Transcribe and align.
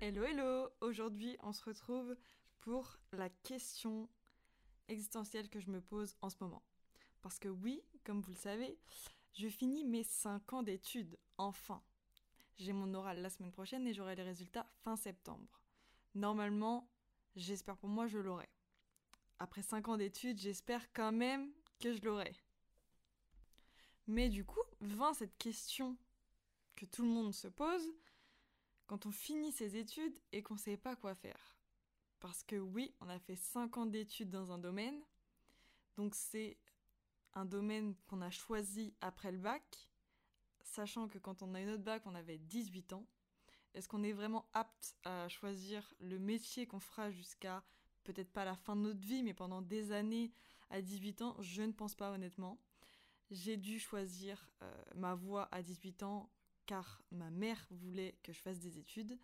Hello 0.00 0.24
hello 0.24 0.68
Aujourd'hui 0.80 1.36
on 1.42 1.52
se 1.52 1.64
retrouve 1.64 2.16
pour 2.60 2.98
la 3.12 3.28
question 3.28 4.08
existentielle 4.88 5.48
que 5.48 5.60
je 5.60 5.70
me 5.70 5.80
pose 5.80 6.16
en 6.22 6.28
ce 6.28 6.36
moment. 6.40 6.62
Parce 7.20 7.38
que 7.38 7.48
oui, 7.48 7.82
comme 8.04 8.20
vous 8.20 8.32
le 8.32 8.36
savez, 8.36 8.78
je 9.32 9.46
finis 9.46 9.84
mes 9.84 10.02
5 10.02 10.52
ans 10.54 10.62
d'études, 10.64 11.16
enfin. 11.38 11.82
J'ai 12.56 12.72
mon 12.72 12.92
oral 12.94 13.22
la 13.22 13.30
semaine 13.30 13.52
prochaine 13.52 13.86
et 13.86 13.94
j'aurai 13.94 14.16
les 14.16 14.24
résultats 14.24 14.66
fin 14.82 14.96
septembre. 14.96 15.62
Normalement, 16.16 16.90
j'espère 17.36 17.76
pour 17.76 17.88
moi 17.88 18.08
je 18.08 18.18
l'aurai. 18.18 18.48
Après 19.38 19.62
5 19.62 19.88
ans 19.88 19.96
d'études, 19.96 20.40
j'espère 20.40 20.92
quand 20.92 21.12
même 21.12 21.52
que 21.82 21.92
je 21.92 22.02
l'aurai. 22.02 22.32
Mais 24.06 24.28
du 24.28 24.44
coup, 24.44 24.62
vint 24.80 25.14
cette 25.14 25.36
question 25.38 25.96
que 26.76 26.86
tout 26.86 27.02
le 27.02 27.08
monde 27.08 27.34
se 27.34 27.48
pose, 27.48 27.92
quand 28.86 29.06
on 29.06 29.10
finit 29.10 29.52
ses 29.52 29.76
études 29.76 30.18
et 30.32 30.42
qu'on 30.42 30.54
ne 30.54 30.58
sait 30.58 30.76
pas 30.76 30.96
quoi 30.96 31.14
faire. 31.14 31.56
Parce 32.20 32.42
que 32.42 32.56
oui, 32.56 32.94
on 33.00 33.08
a 33.08 33.18
fait 33.18 33.36
5 33.36 33.76
ans 33.78 33.86
d'études 33.86 34.30
dans 34.30 34.52
un 34.52 34.58
domaine, 34.58 35.00
donc 35.96 36.14
c'est 36.14 36.56
un 37.34 37.44
domaine 37.44 37.94
qu'on 38.06 38.22
a 38.22 38.30
choisi 38.30 38.94
après 39.00 39.32
le 39.32 39.38
bac, 39.38 39.88
sachant 40.62 41.08
que 41.08 41.18
quand 41.18 41.42
on 41.42 41.54
a 41.54 41.60
une 41.60 41.70
autre 41.70 41.82
bac, 41.82 42.02
on 42.06 42.14
avait 42.14 42.38
18 42.38 42.92
ans. 42.92 43.06
Est-ce 43.74 43.88
qu'on 43.88 44.02
est 44.02 44.12
vraiment 44.12 44.46
apte 44.52 44.94
à 45.04 45.28
choisir 45.28 45.94
le 45.98 46.18
métier 46.18 46.66
qu'on 46.66 46.80
fera 46.80 47.10
jusqu'à 47.10 47.64
peut-être 48.04 48.30
pas 48.30 48.44
la 48.44 48.56
fin 48.56 48.76
de 48.76 48.82
notre 48.82 49.00
vie, 49.00 49.22
mais 49.22 49.34
pendant 49.34 49.62
des 49.62 49.92
années 49.92 50.32
à 50.72 50.82
18 50.82 51.22
ans 51.22 51.36
Je 51.40 51.62
ne 51.62 51.72
pense 51.72 51.94
pas 51.94 52.10
honnêtement. 52.10 52.58
J'ai 53.30 53.56
dû 53.56 53.78
choisir 53.78 54.50
euh, 54.62 54.82
ma 54.94 55.14
voie 55.14 55.48
à 55.52 55.62
18 55.62 56.02
ans 56.02 56.30
car 56.66 57.02
ma 57.10 57.30
mère 57.30 57.66
voulait 57.70 58.18
que 58.22 58.32
je 58.32 58.40
fasse 58.40 58.58
des 58.58 58.78
études. 58.78 59.18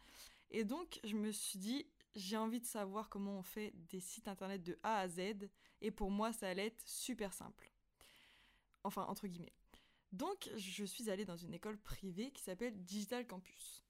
Et 0.50 0.64
donc, 0.64 1.00
je 1.04 1.14
me 1.14 1.30
suis 1.30 1.58
dit, 1.58 1.86
j'ai 2.14 2.36
envie 2.36 2.60
de 2.60 2.66
savoir 2.66 3.08
comment 3.08 3.38
on 3.38 3.42
fait 3.42 3.72
des 3.90 4.00
sites 4.00 4.28
internet 4.28 4.62
de 4.62 4.78
A 4.82 5.00
à 5.00 5.08
Z. 5.08 5.48
Et 5.80 5.90
pour 5.90 6.10
moi, 6.10 6.32
ça 6.32 6.48
allait 6.48 6.66
être 6.66 6.82
super 6.86 7.32
simple. 7.32 7.72
Enfin, 8.84 9.04
entre 9.06 9.26
guillemets. 9.26 9.54
Donc, 10.12 10.50
je 10.56 10.84
suis 10.84 11.10
allée 11.10 11.26
dans 11.26 11.36
une 11.36 11.52
école 11.52 11.78
privée 11.78 12.30
qui 12.30 12.42
s'appelle 12.42 12.82
Digital 12.84 13.26
Campus. 13.26 13.84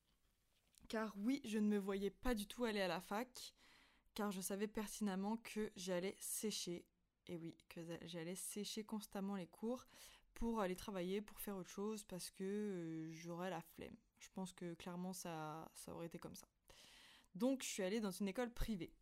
Car 0.89 1.15
oui, 1.19 1.41
je 1.45 1.59
ne 1.59 1.69
me 1.69 1.79
voyais 1.79 2.11
pas 2.11 2.35
du 2.35 2.47
tout 2.47 2.65
aller 2.65 2.81
à 2.81 2.89
la 2.89 3.01
fac, 3.01 3.55
car 4.15 4.33
je 4.33 4.41
savais 4.41 4.67
pertinemment 4.67 5.37
que 5.39 5.71
j'allais 5.77 6.17
sécher. 6.19 6.85
Et 7.29 7.37
oui, 7.37 7.55
que 7.69 7.81
j'allais 8.03 8.35
sécher 8.35 8.85
constamment 8.85 9.37
les 9.37 9.47
cours 9.47 9.87
pour 10.35 10.61
aller 10.61 10.77
travailler, 10.77 11.21
pour 11.21 11.39
faire 11.41 11.57
autre 11.57 11.71
chose, 11.71 12.05
parce 12.05 12.31
que 12.31 12.45
euh, 12.45 13.13
j'aurais 13.13 13.51
la 13.51 13.61
flemme. 13.61 13.97
Je 14.19 14.29
pense 14.31 14.53
que 14.53 14.75
clairement 14.75 15.13
ça, 15.13 15.71
ça 15.75 15.95
aurait 15.95 16.07
été 16.07 16.19
comme 16.19 16.35
ça. 16.35 16.47
Donc 17.35 17.63
je 17.63 17.69
suis 17.69 17.83
allée 17.83 18.01
dans 18.01 18.11
une 18.11 18.29
école 18.29 18.53
privée. 18.53 18.93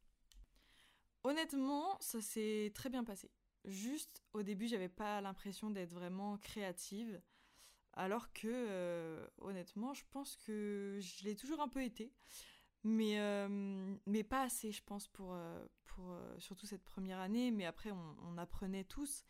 Honnêtement, 1.23 1.99
ça 2.01 2.21
s'est 2.21 2.73
très 2.75 2.89
bien 2.89 3.05
passé. 3.05 3.31
Juste 3.65 4.23
au 4.33 4.43
début, 4.43 4.69
j'avais 4.69 4.89
pas 4.89 5.21
l'impression 5.21 5.71
d'être 5.71 5.93
vraiment 5.93 6.39
créative, 6.39 7.21
alors 7.95 8.33
que 8.33 8.47
euh, 8.47 9.27
honnêtement, 9.39 9.93
je 9.95 10.05
pense 10.11 10.37
que 10.37 10.99
je 11.01 11.25
l'ai 11.25 11.35
toujours 11.35 11.61
un 11.61 11.69
peu 11.69 11.83
été, 11.83 12.13
mais 12.87 13.19
euh, 13.19 13.97
mais 14.07 14.23
pas 14.23 14.43
assez, 14.43 14.73
je 14.73 14.83
pense 14.83 15.09
pour 15.09 15.37
pour 15.87 16.17
surtout 16.39 16.67
cette 16.67 16.85
première 16.85 17.19
année. 17.19 17.51
Mais 17.51 17.65
après, 17.65 17.91
on, 17.91 18.39
apprenait 18.39 18.85
tous. 18.85 19.25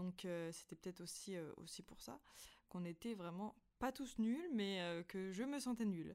Donc 0.00 0.24
euh, 0.24 0.50
c'était 0.52 0.76
peut-être 0.76 1.02
aussi, 1.02 1.36
euh, 1.36 1.52
aussi 1.58 1.82
pour 1.82 2.00
ça 2.00 2.18
qu'on 2.68 2.84
était 2.84 3.14
vraiment 3.14 3.54
pas 3.78 3.92
tous 3.92 4.18
nuls, 4.18 4.48
mais 4.54 4.80
euh, 4.80 5.02
que 5.02 5.30
je 5.30 5.42
me 5.42 5.58
sentais 5.58 5.84
nulle. 5.84 6.14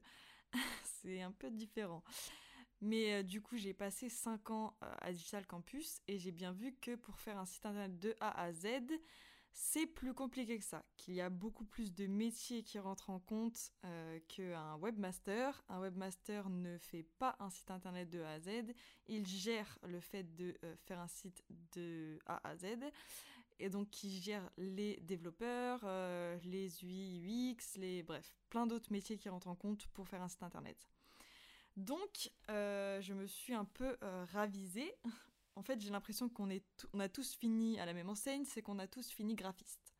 c'est 0.82 1.22
un 1.22 1.32
peu 1.32 1.50
différent. 1.50 2.02
Mais 2.80 3.24
du 3.24 3.40
coup, 3.40 3.56
j'ai 3.56 3.72
passé 3.72 4.10
5 4.10 4.50
ans 4.50 4.76
à 4.80 5.10
Digital 5.10 5.46
Campus 5.46 6.00
et 6.08 6.18
j'ai 6.18 6.30
bien 6.30 6.52
vu 6.52 6.74
que 6.74 6.94
pour 6.94 7.18
faire 7.18 7.38
un 7.38 7.46
site 7.46 7.64
internet 7.64 7.98
de 7.98 8.14
A 8.20 8.42
à 8.42 8.52
Z, 8.52 8.66
c'est 9.58 9.86
plus 9.86 10.12
compliqué 10.12 10.58
que 10.58 10.64
ça, 10.64 10.84
qu'il 10.98 11.14
y 11.14 11.22
a 11.22 11.30
beaucoup 11.30 11.64
plus 11.64 11.94
de 11.94 12.06
métiers 12.06 12.62
qui 12.62 12.78
rentrent 12.78 13.08
en 13.08 13.20
compte 13.20 13.72
euh, 13.86 14.20
qu'un 14.28 14.76
webmaster. 14.76 15.64
Un 15.70 15.80
webmaster 15.80 16.50
ne 16.50 16.76
fait 16.76 17.04
pas 17.18 17.36
un 17.40 17.48
site 17.48 17.70
internet 17.70 18.10
de 18.10 18.20
A 18.20 18.32
à 18.32 18.40
Z, 18.40 18.50
il 19.06 19.26
gère 19.26 19.78
le 19.88 19.98
fait 19.98 20.24
de 20.34 20.58
euh, 20.62 20.76
faire 20.84 21.00
un 21.00 21.08
site 21.08 21.42
de 21.74 22.18
A 22.26 22.46
à 22.46 22.54
Z, 22.58 22.66
et 23.58 23.70
donc 23.70 24.04
il 24.04 24.20
gère 24.20 24.46
les 24.58 24.98
développeurs, 24.98 25.80
euh, 25.84 26.38
les 26.44 26.84
UX, 26.84 27.78
les 27.78 28.02
bref, 28.02 28.36
plein 28.50 28.66
d'autres 28.66 28.92
métiers 28.92 29.16
qui 29.16 29.30
rentrent 29.30 29.48
en 29.48 29.56
compte 29.56 29.86
pour 29.88 30.06
faire 30.06 30.20
un 30.20 30.28
site 30.28 30.42
internet. 30.42 30.86
Donc, 31.78 32.30
je 32.48 33.12
me 33.12 33.26
suis 33.26 33.52
un 33.52 33.66
peu 33.66 33.96
ravisée 34.32 34.94
en 35.56 35.62
fait, 35.62 35.80
j'ai 35.80 35.90
l'impression 35.90 36.28
qu'on 36.28 36.48
on 36.92 37.00
a 37.00 37.08
tous 37.08 37.34
fini 37.34 37.80
à 37.80 37.86
la 37.86 37.94
même 37.94 38.10
enseigne, 38.10 38.44
c'est 38.44 38.62
qu'on 38.62 38.78
a 38.78 38.86
tous 38.86 39.10
fini 39.10 39.34
graphiste. 39.34 39.94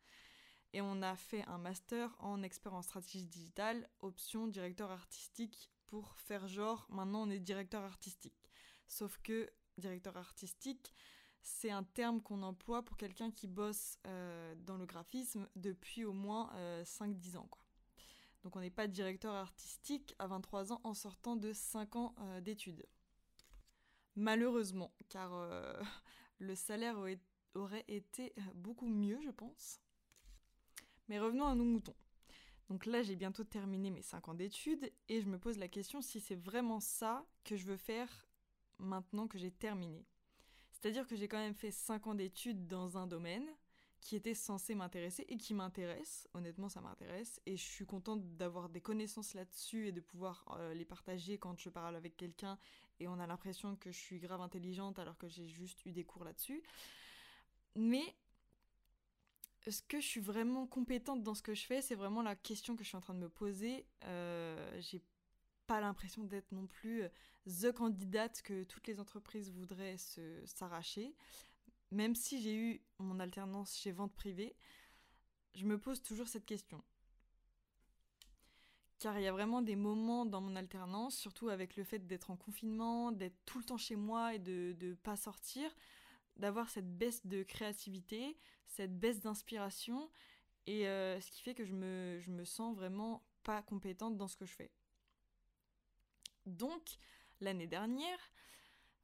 Et 0.73 0.81
on 0.81 1.01
a 1.01 1.15
fait 1.15 1.43
un 1.45 1.57
master 1.57 2.15
en 2.19 2.43
expert 2.43 2.73
en 2.73 2.81
stratégie 2.81 3.25
digitale, 3.25 3.89
option 3.99 4.47
directeur 4.47 4.91
artistique, 4.91 5.71
pour 5.87 6.15
faire 6.17 6.47
genre, 6.47 6.85
maintenant 6.89 7.23
on 7.23 7.29
est 7.29 7.39
directeur 7.39 7.83
artistique. 7.83 8.49
Sauf 8.87 9.17
que 9.23 9.49
directeur 9.77 10.15
artistique, 10.17 10.93
c'est 11.41 11.71
un 11.71 11.83
terme 11.83 12.21
qu'on 12.21 12.43
emploie 12.43 12.83
pour 12.83 12.97
quelqu'un 12.97 13.31
qui 13.31 13.47
bosse 13.47 13.97
euh, 14.05 14.53
dans 14.55 14.77
le 14.77 14.85
graphisme 14.85 15.47
depuis 15.55 16.03
au 16.03 16.13
moins 16.13 16.51
5-10 16.83 17.35
euh, 17.35 17.39
ans. 17.39 17.49
Donc 18.43 18.55
on 18.55 18.59
n'est 18.59 18.69
pas 18.69 18.87
directeur 18.87 19.33
artistique 19.33 20.13
à 20.19 20.27
23 20.27 20.73
ans 20.73 20.81
en 20.83 20.93
sortant 20.93 21.35
de 21.35 21.53
5 21.53 21.95
ans 21.95 22.15
euh, 22.19 22.41
d'études. 22.41 22.85
Malheureusement, 24.17 24.91
car 25.09 25.31
euh, 25.33 25.79
le 26.39 26.55
salaire 26.55 26.97
aurait 27.53 27.85
été 27.87 28.33
beaucoup 28.55 28.87
mieux, 28.87 29.21
je 29.21 29.29
pense. 29.29 29.79
Mais 31.07 31.19
revenons 31.19 31.45
à 31.45 31.53
nos 31.53 31.63
moutons. 31.63 31.95
Donc 32.67 32.87
là, 32.87 33.03
j'ai 33.03 33.15
bientôt 33.15 33.43
terminé 33.43 33.91
mes 33.91 34.01
5 34.01 34.27
ans 34.27 34.33
d'études 34.33 34.91
et 35.07 35.21
je 35.21 35.27
me 35.27 35.37
pose 35.37 35.59
la 35.59 35.67
question 35.67 36.01
si 36.01 36.19
c'est 36.19 36.35
vraiment 36.35 36.79
ça 36.79 37.25
que 37.45 37.55
je 37.55 37.65
veux 37.65 37.77
faire 37.77 38.27
maintenant 38.79 39.27
que 39.27 39.37
j'ai 39.37 39.51
terminé. 39.51 40.03
C'est-à-dire 40.71 41.07
que 41.07 41.15
j'ai 41.15 41.27
quand 41.27 41.37
même 41.37 41.53
fait 41.53 41.71
5 41.71 42.07
ans 42.07 42.15
d'études 42.15 42.67
dans 42.67 42.97
un 42.97 43.05
domaine, 43.05 43.47
qui 43.99 44.15
était 44.15 44.33
censé 44.33 44.75
m'intéresser 44.75 45.25
et 45.27 45.37
qui 45.37 45.53
m'intéresse. 45.53 46.27
Honnêtement, 46.33 46.69
ça 46.69 46.81
m'intéresse 46.81 47.41
et 47.45 47.57
je 47.57 47.63
suis 47.63 47.85
contente 47.85 48.35
d'avoir 48.35 48.69
des 48.69 48.81
connaissances 48.81 49.33
là-dessus 49.33 49.87
et 49.87 49.91
de 49.91 50.01
pouvoir 50.01 50.45
euh, 50.59 50.73
les 50.73 50.85
partager 50.85 51.37
quand 51.37 51.59
je 51.59 51.69
parle 51.69 51.95
avec 51.95 52.15
quelqu'un 52.15 52.57
et 52.99 53.07
on 53.07 53.19
a 53.19 53.27
l'impression 53.27 53.75
que 53.75 53.91
je 53.91 53.97
suis 53.97 54.19
grave 54.19 54.41
intelligente 54.41 54.99
alors 54.99 55.17
que 55.17 55.27
j'ai 55.27 55.47
juste 55.47 55.85
eu 55.85 55.91
des 55.91 56.03
cours 56.03 56.23
là-dessus. 56.23 56.61
Mais 57.75 58.15
est-ce 59.65 59.81
que 59.83 59.99
je 59.99 60.05
suis 60.05 60.21
vraiment 60.21 60.65
compétente 60.67 61.23
dans 61.23 61.35
ce 61.35 61.41
que 61.41 61.53
je 61.53 61.65
fais 61.65 61.81
C'est 61.81 61.95
vraiment 61.95 62.21
la 62.21 62.35
question 62.35 62.75
que 62.75 62.83
je 62.83 62.89
suis 62.89 62.97
en 62.97 63.01
train 63.01 63.13
de 63.13 63.19
me 63.19 63.29
poser. 63.29 63.85
Euh, 64.05 64.79
j'ai 64.79 65.01
pas 65.67 65.81
l'impression 65.81 66.23
d'être 66.23 66.51
non 66.51 66.65
plus 66.65 67.03
euh, 67.03 67.09
the 67.45 67.71
candidate 67.73 68.41
que 68.41 68.63
toutes 68.63 68.87
les 68.87 68.99
entreprises 68.99 69.51
voudraient 69.51 69.97
s'arracher 70.45 71.13
même 71.91 72.15
si 72.15 72.41
j'ai 72.41 72.55
eu 72.55 72.81
mon 72.99 73.19
alternance 73.19 73.77
chez 73.77 73.91
vente 73.91 74.13
privée, 74.13 74.55
je 75.53 75.65
me 75.65 75.79
pose 75.79 76.01
toujours 76.01 76.27
cette 76.27 76.45
question. 76.45 76.83
Car 78.99 79.19
il 79.19 79.23
y 79.23 79.27
a 79.27 79.31
vraiment 79.31 79.61
des 79.61 79.75
moments 79.75 80.25
dans 80.25 80.41
mon 80.41 80.55
alternance, 80.55 81.15
surtout 81.15 81.49
avec 81.49 81.75
le 81.75 81.83
fait 81.83 81.99
d'être 81.99 82.31
en 82.31 82.35
confinement, 82.35 83.11
d'être 83.11 83.37
tout 83.45 83.59
le 83.59 83.63
temps 83.63 83.77
chez 83.77 83.95
moi 83.95 84.33
et 84.33 84.39
de 84.39 84.75
ne 84.81 84.93
pas 84.95 85.15
sortir, 85.15 85.69
d'avoir 86.35 86.69
cette 86.69 86.97
baisse 86.97 87.25
de 87.25 87.43
créativité, 87.43 88.37
cette 88.65 88.99
baisse 88.99 89.19
d'inspiration, 89.19 90.09
et 90.65 90.87
euh, 90.87 91.19
ce 91.21 91.31
qui 91.31 91.41
fait 91.41 91.53
que 91.53 91.63
je 91.63 91.73
me, 91.73 92.19
je 92.19 92.31
me 92.31 92.43
sens 92.43 92.75
vraiment 92.75 93.23
pas 93.43 93.61
compétente 93.61 94.17
dans 94.17 94.27
ce 94.27 94.35
que 94.35 94.45
je 94.45 94.53
fais. 94.53 94.71
Donc, 96.45 96.97
l'année 97.39 97.67
dernière, 97.67 98.19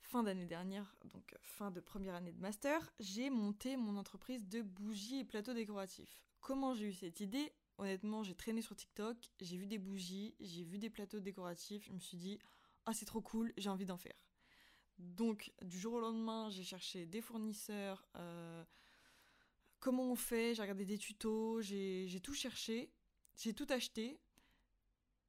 fin 0.01 0.23
d'année 0.23 0.45
dernière, 0.45 0.95
donc 1.05 1.35
fin 1.41 1.71
de 1.71 1.79
première 1.79 2.15
année 2.15 2.31
de 2.31 2.41
master, 2.41 2.93
j'ai 2.99 3.29
monté 3.29 3.77
mon 3.77 3.97
entreprise 3.97 4.47
de 4.47 4.61
bougies 4.61 5.19
et 5.19 5.25
plateaux 5.25 5.53
décoratifs. 5.53 6.23
Comment 6.41 6.73
j'ai 6.73 6.87
eu 6.87 6.93
cette 6.93 7.19
idée? 7.19 7.53
Honnêtement, 7.77 8.23
j'ai 8.23 8.35
traîné 8.35 8.61
sur 8.61 8.75
TikTok, 8.75 9.17
j'ai 9.41 9.57
vu 9.57 9.65
des 9.65 9.79
bougies, 9.79 10.35
j'ai 10.39 10.63
vu 10.63 10.77
des 10.77 10.89
plateaux 10.89 11.19
décoratifs, 11.19 11.85
je 11.85 11.91
me 11.91 11.99
suis 11.99 12.17
dit 12.17 12.39
ah 12.85 12.93
c'est 12.93 13.05
trop 13.05 13.21
cool, 13.21 13.53
j'ai 13.57 13.69
envie 13.69 13.85
d'en 13.85 13.97
faire. 13.97 14.15
Donc 14.99 15.51
du 15.61 15.79
jour 15.79 15.93
au 15.93 15.99
lendemain, 15.99 16.49
j'ai 16.49 16.63
cherché 16.63 17.05
des 17.05 17.21
fournisseurs, 17.21 18.05
euh, 18.15 18.63
comment 19.79 20.11
on 20.11 20.15
fait, 20.15 20.53
j'ai 20.53 20.61
regardé 20.61 20.85
des 20.85 20.97
tutos, 20.97 21.61
j'ai 21.61 22.19
tout 22.21 22.33
cherché, 22.33 22.91
j'ai 23.35 23.53
tout 23.53 23.67
acheté 23.69 24.19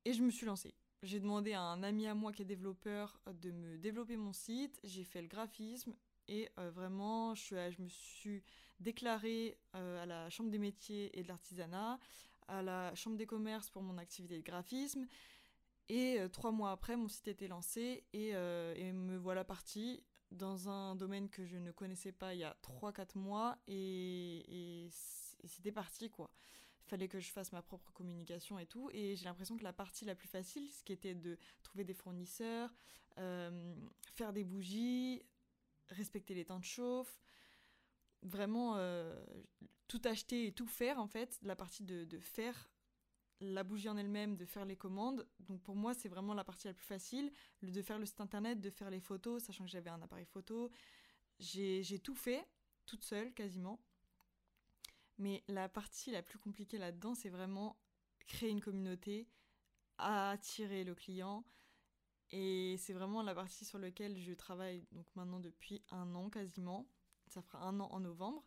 et 0.05 0.12
je 0.12 0.23
me 0.23 0.31
suis 0.31 0.46
lancée. 0.46 0.75
J'ai 1.02 1.20
demandé 1.20 1.52
à 1.52 1.61
un 1.61 1.82
ami 1.82 2.06
à 2.06 2.14
moi 2.14 2.32
qui 2.32 2.43
est 2.43 2.46
développeur 2.46 3.20
de 3.26 3.50
me 3.50 3.76
développer 3.79 4.17
mon 4.17 4.32
site, 4.32 4.79
j'ai 4.85 5.05
fait 5.05 5.20
le 5.20 5.29
graphisme, 5.29 5.94
Et 6.29 6.49
vraiment, 6.56 7.35
je, 7.35 7.70
je, 7.70 7.82
me 7.82 7.88
suis 7.88 8.43
déclarée 8.81 9.58
à 9.73 10.06
la 10.06 10.31
Chambre 10.31 10.50
des 10.50 10.58
métiers 10.58 11.19
et 11.19 11.23
de 11.23 11.29
l'artisanat, 11.29 11.99
à 12.49 12.62
la 12.62 12.94
Chambre 12.94 13.17
des 13.17 13.26
commerces 13.26 13.70
pour 13.70 13.82
mon 13.82 13.99
activité 13.99 14.37
de 14.37 14.43
graphisme. 14.43 15.06
Et 15.88 16.19
trois 16.32 16.50
mois 16.50 16.70
après, 16.70 16.96
mon 16.96 17.08
site 17.08 17.29
était 17.29 17.49
lancé 17.49 18.05
et, 18.14 18.29
et 18.31 18.93
me 18.93 19.19
voilà 19.19 19.44
partie 19.44 20.02
dans 20.35 20.69
un 20.69 20.96
domaine 20.96 21.29
que 21.29 21.44
je 21.44 21.56
ne 21.56 21.70
connaissais 21.70 22.12
pas 22.12 22.35
il 22.35 22.41
y 22.41 22.44
a 22.44 22.56
3-4 22.62 23.19
mois 23.19 23.58
et, 23.67 24.88
c'était 25.46 25.73
parti 25.73 26.11
quoi. 26.11 26.31
Il 26.87 26.91
fallait 26.91 27.08
que 27.08 27.19
je 27.19 27.31
fasse 27.31 27.52
ma 27.52 27.62
propre 27.62 27.93
communication 27.93 28.58
et 28.58 28.67
tout. 28.67 28.91
Et 28.93 29.17
j'ai 29.17 29.25
l'impression 29.25 29.56
que 29.56 29.64
la 29.64 29.73
partie 29.73 30.05
la 30.05 30.14
plus 30.14 30.29
facile, 30.29 30.70
ce 30.70 30.82
qui 30.82 30.93
était 30.93 31.14
de 31.14 31.38
trouver 31.62 31.85
des 31.85 31.94
fournisseurs, 31.94 32.70
euh, 33.19 33.75
faire 34.14 34.35
des 34.35 34.44
bougies, 34.44 35.23
respecter 35.88 36.35
les 36.35 36.44
temps 36.44 36.58
de 36.58 36.64
chauffe, 36.64 37.20
vraiment 38.23 38.75
euh, 38.76 39.19
tout 39.89 40.01
acheter 40.05 40.47
et 40.47 40.53
tout 40.53 40.67
faire 40.67 40.99
en 40.99 41.07
fait, 41.07 41.39
la 41.43 41.57
partie 41.57 41.85
de, 41.85 42.05
de 42.05 42.19
faire 42.19 42.71
la 43.41 43.65
bougie 43.65 43.89
en 43.89 43.97
elle-même, 43.97 44.37
de 44.37 44.45
faire 44.45 44.65
les 44.65 44.77
commandes. 44.77 45.27
Donc 45.41 45.63
pour 45.63 45.77
moi, 45.77 45.95
c'est 45.95 46.09
vraiment 46.09 46.35
la 46.35 46.45
partie 46.45 46.67
la 46.67 46.75
plus 46.75 46.87
facile, 46.87 47.33
le 47.61 47.71
de 47.71 47.83
faire 47.83 47.99
le 47.99 48.07
site 48.07 48.21
internet, 48.21 48.61
de 48.61 48.71
faire 48.71 48.91
les 48.91 49.01
photos, 49.01 49.43
sachant 49.43 49.65
que 49.65 49.71
j'avais 49.71 49.91
un 49.91 50.03
appareil 50.03 50.27
photo. 50.27 50.71
J'ai 51.39 51.99
tout 51.99 52.15
fait, 52.15 52.47
toute 52.87 53.05
seule 53.05 53.33
quasiment. 53.35 53.81
Mais 55.19 55.45
la 55.49 55.69
partie 55.69 56.11
la 56.11 56.23
plus 56.23 56.39
compliquée 56.39 56.79
là-dedans, 56.79 57.15
c'est 57.15 57.29
vraiment 57.29 57.77
créer 58.27 58.51
une 58.51 58.61
communauté, 58.61 59.29
attirer 59.99 60.85
le 60.85 60.95
client. 60.95 61.45
Et 62.31 62.77
c'est 62.79 62.95
vraiment 62.95 63.23
la 63.23 63.35
partie 63.35 63.65
sur 63.65 63.79
laquelle 63.79 64.19
je 64.19 64.33
travaille 64.33 64.87
donc 64.93 65.07
maintenant 65.15 65.41
depuis 65.41 65.83
un 65.91 66.15
an 66.15 66.31
quasiment. 66.31 66.89
Ça 67.27 67.43
fera 67.43 67.67
un 67.67 67.79
an 67.81 67.89
en 67.91 68.01
novembre. 68.01 68.45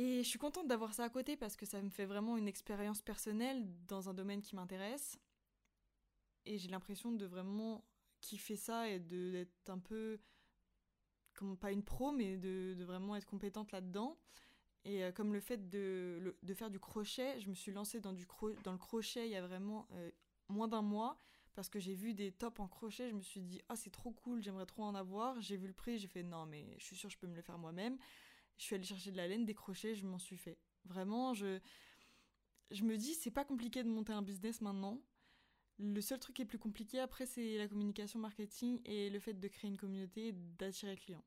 Et 0.00 0.22
je 0.22 0.28
suis 0.28 0.38
contente 0.38 0.68
d'avoir 0.68 0.94
ça 0.94 1.02
à 1.02 1.08
côté 1.08 1.36
parce 1.36 1.56
que 1.56 1.66
ça 1.66 1.82
me 1.82 1.90
fait 1.90 2.04
vraiment 2.04 2.36
une 2.36 2.46
expérience 2.46 3.02
personnelle 3.02 3.66
dans 3.88 4.08
un 4.08 4.14
domaine 4.14 4.40
qui 4.40 4.54
m'intéresse. 4.54 5.18
Et 6.46 6.56
j'ai 6.56 6.68
l'impression 6.68 7.10
de 7.10 7.26
vraiment 7.26 7.84
kiffer 8.20 8.54
ça 8.54 8.88
et 8.88 9.00
d'être 9.00 9.68
un 9.68 9.80
peu, 9.80 10.20
pas 11.58 11.72
une 11.72 11.82
pro, 11.82 12.12
mais 12.12 12.36
de, 12.36 12.76
vraiment 12.84 13.16
être 13.16 13.26
compétente 13.26 13.72
là-dedans. 13.72 14.16
Et 14.84 15.02
euh, 15.02 15.10
comme 15.10 15.32
le 15.32 15.40
fait 15.40 15.68
de, 15.68 16.38
de, 16.44 16.54
faire 16.54 16.70
du 16.70 16.78
crochet, 16.78 17.40
je 17.40 17.48
me 17.48 17.54
suis 17.54 17.72
lancée 17.72 17.98
dans, 18.00 18.12
du 18.12 18.24
dans 18.62 18.70
le 18.70 18.78
crochet 18.78 19.26
il 19.26 19.32
y 19.32 19.36
a 19.36 19.44
vraiment 19.44 19.88
euh, 19.94 20.12
moins 20.48 20.68
d'un 20.68 20.80
mois 20.80 21.18
parce 21.56 21.68
que 21.68 21.80
j'ai 21.80 21.94
vu 21.94 22.14
des 22.14 22.30
tops 22.30 22.60
en 22.60 22.68
crochet. 22.68 23.10
Je 23.10 23.16
me 23.16 23.20
suis 23.20 23.40
dit, 23.40 23.60
ah, 23.68 23.74
c'est 23.74 23.90
trop 23.90 24.12
cool, 24.12 24.40
j'aimerais 24.40 24.66
trop 24.66 24.84
en 24.84 24.94
avoir. 24.94 25.40
J'ai 25.40 25.56
vu 25.56 25.66
le 25.66 25.72
prix, 25.72 25.98
j'ai 25.98 26.06
fait, 26.06 26.22
non, 26.22 26.46
mais 26.46 26.76
je 26.78 26.84
suis 26.84 26.94
sûre, 26.94 27.10
je 27.10 27.18
peux 27.18 27.26
me 27.26 27.34
le 27.34 27.42
faire 27.42 27.58
moi-même. 27.58 27.98
Je 28.58 28.64
suis 28.64 28.74
allée 28.74 28.84
chercher 28.84 29.12
de 29.12 29.16
la 29.16 29.28
laine, 29.28 29.44
des 29.44 29.54
crochets, 29.54 29.94
je 29.94 30.06
m'en 30.06 30.18
suis 30.18 30.36
fait. 30.36 30.58
Vraiment, 30.84 31.32
je, 31.32 31.60
je 32.70 32.82
me 32.84 32.96
dis, 32.96 33.14
c'est 33.14 33.30
pas 33.30 33.44
compliqué 33.44 33.82
de 33.82 33.88
monter 33.88 34.12
un 34.12 34.22
business 34.22 34.60
maintenant. 34.60 35.00
Le 35.78 36.00
seul 36.00 36.18
truc 36.18 36.36
qui 36.36 36.42
est 36.42 36.44
plus 36.46 36.58
compliqué 36.58 36.98
après, 36.98 37.24
c'est 37.24 37.56
la 37.56 37.68
communication 37.68 38.18
marketing 38.18 38.80
et 38.84 39.10
le 39.10 39.20
fait 39.20 39.34
de 39.34 39.48
créer 39.48 39.70
une 39.70 39.76
communauté 39.76 40.28
et 40.28 40.32
d'attirer 40.32 40.96
clients. 40.96 41.24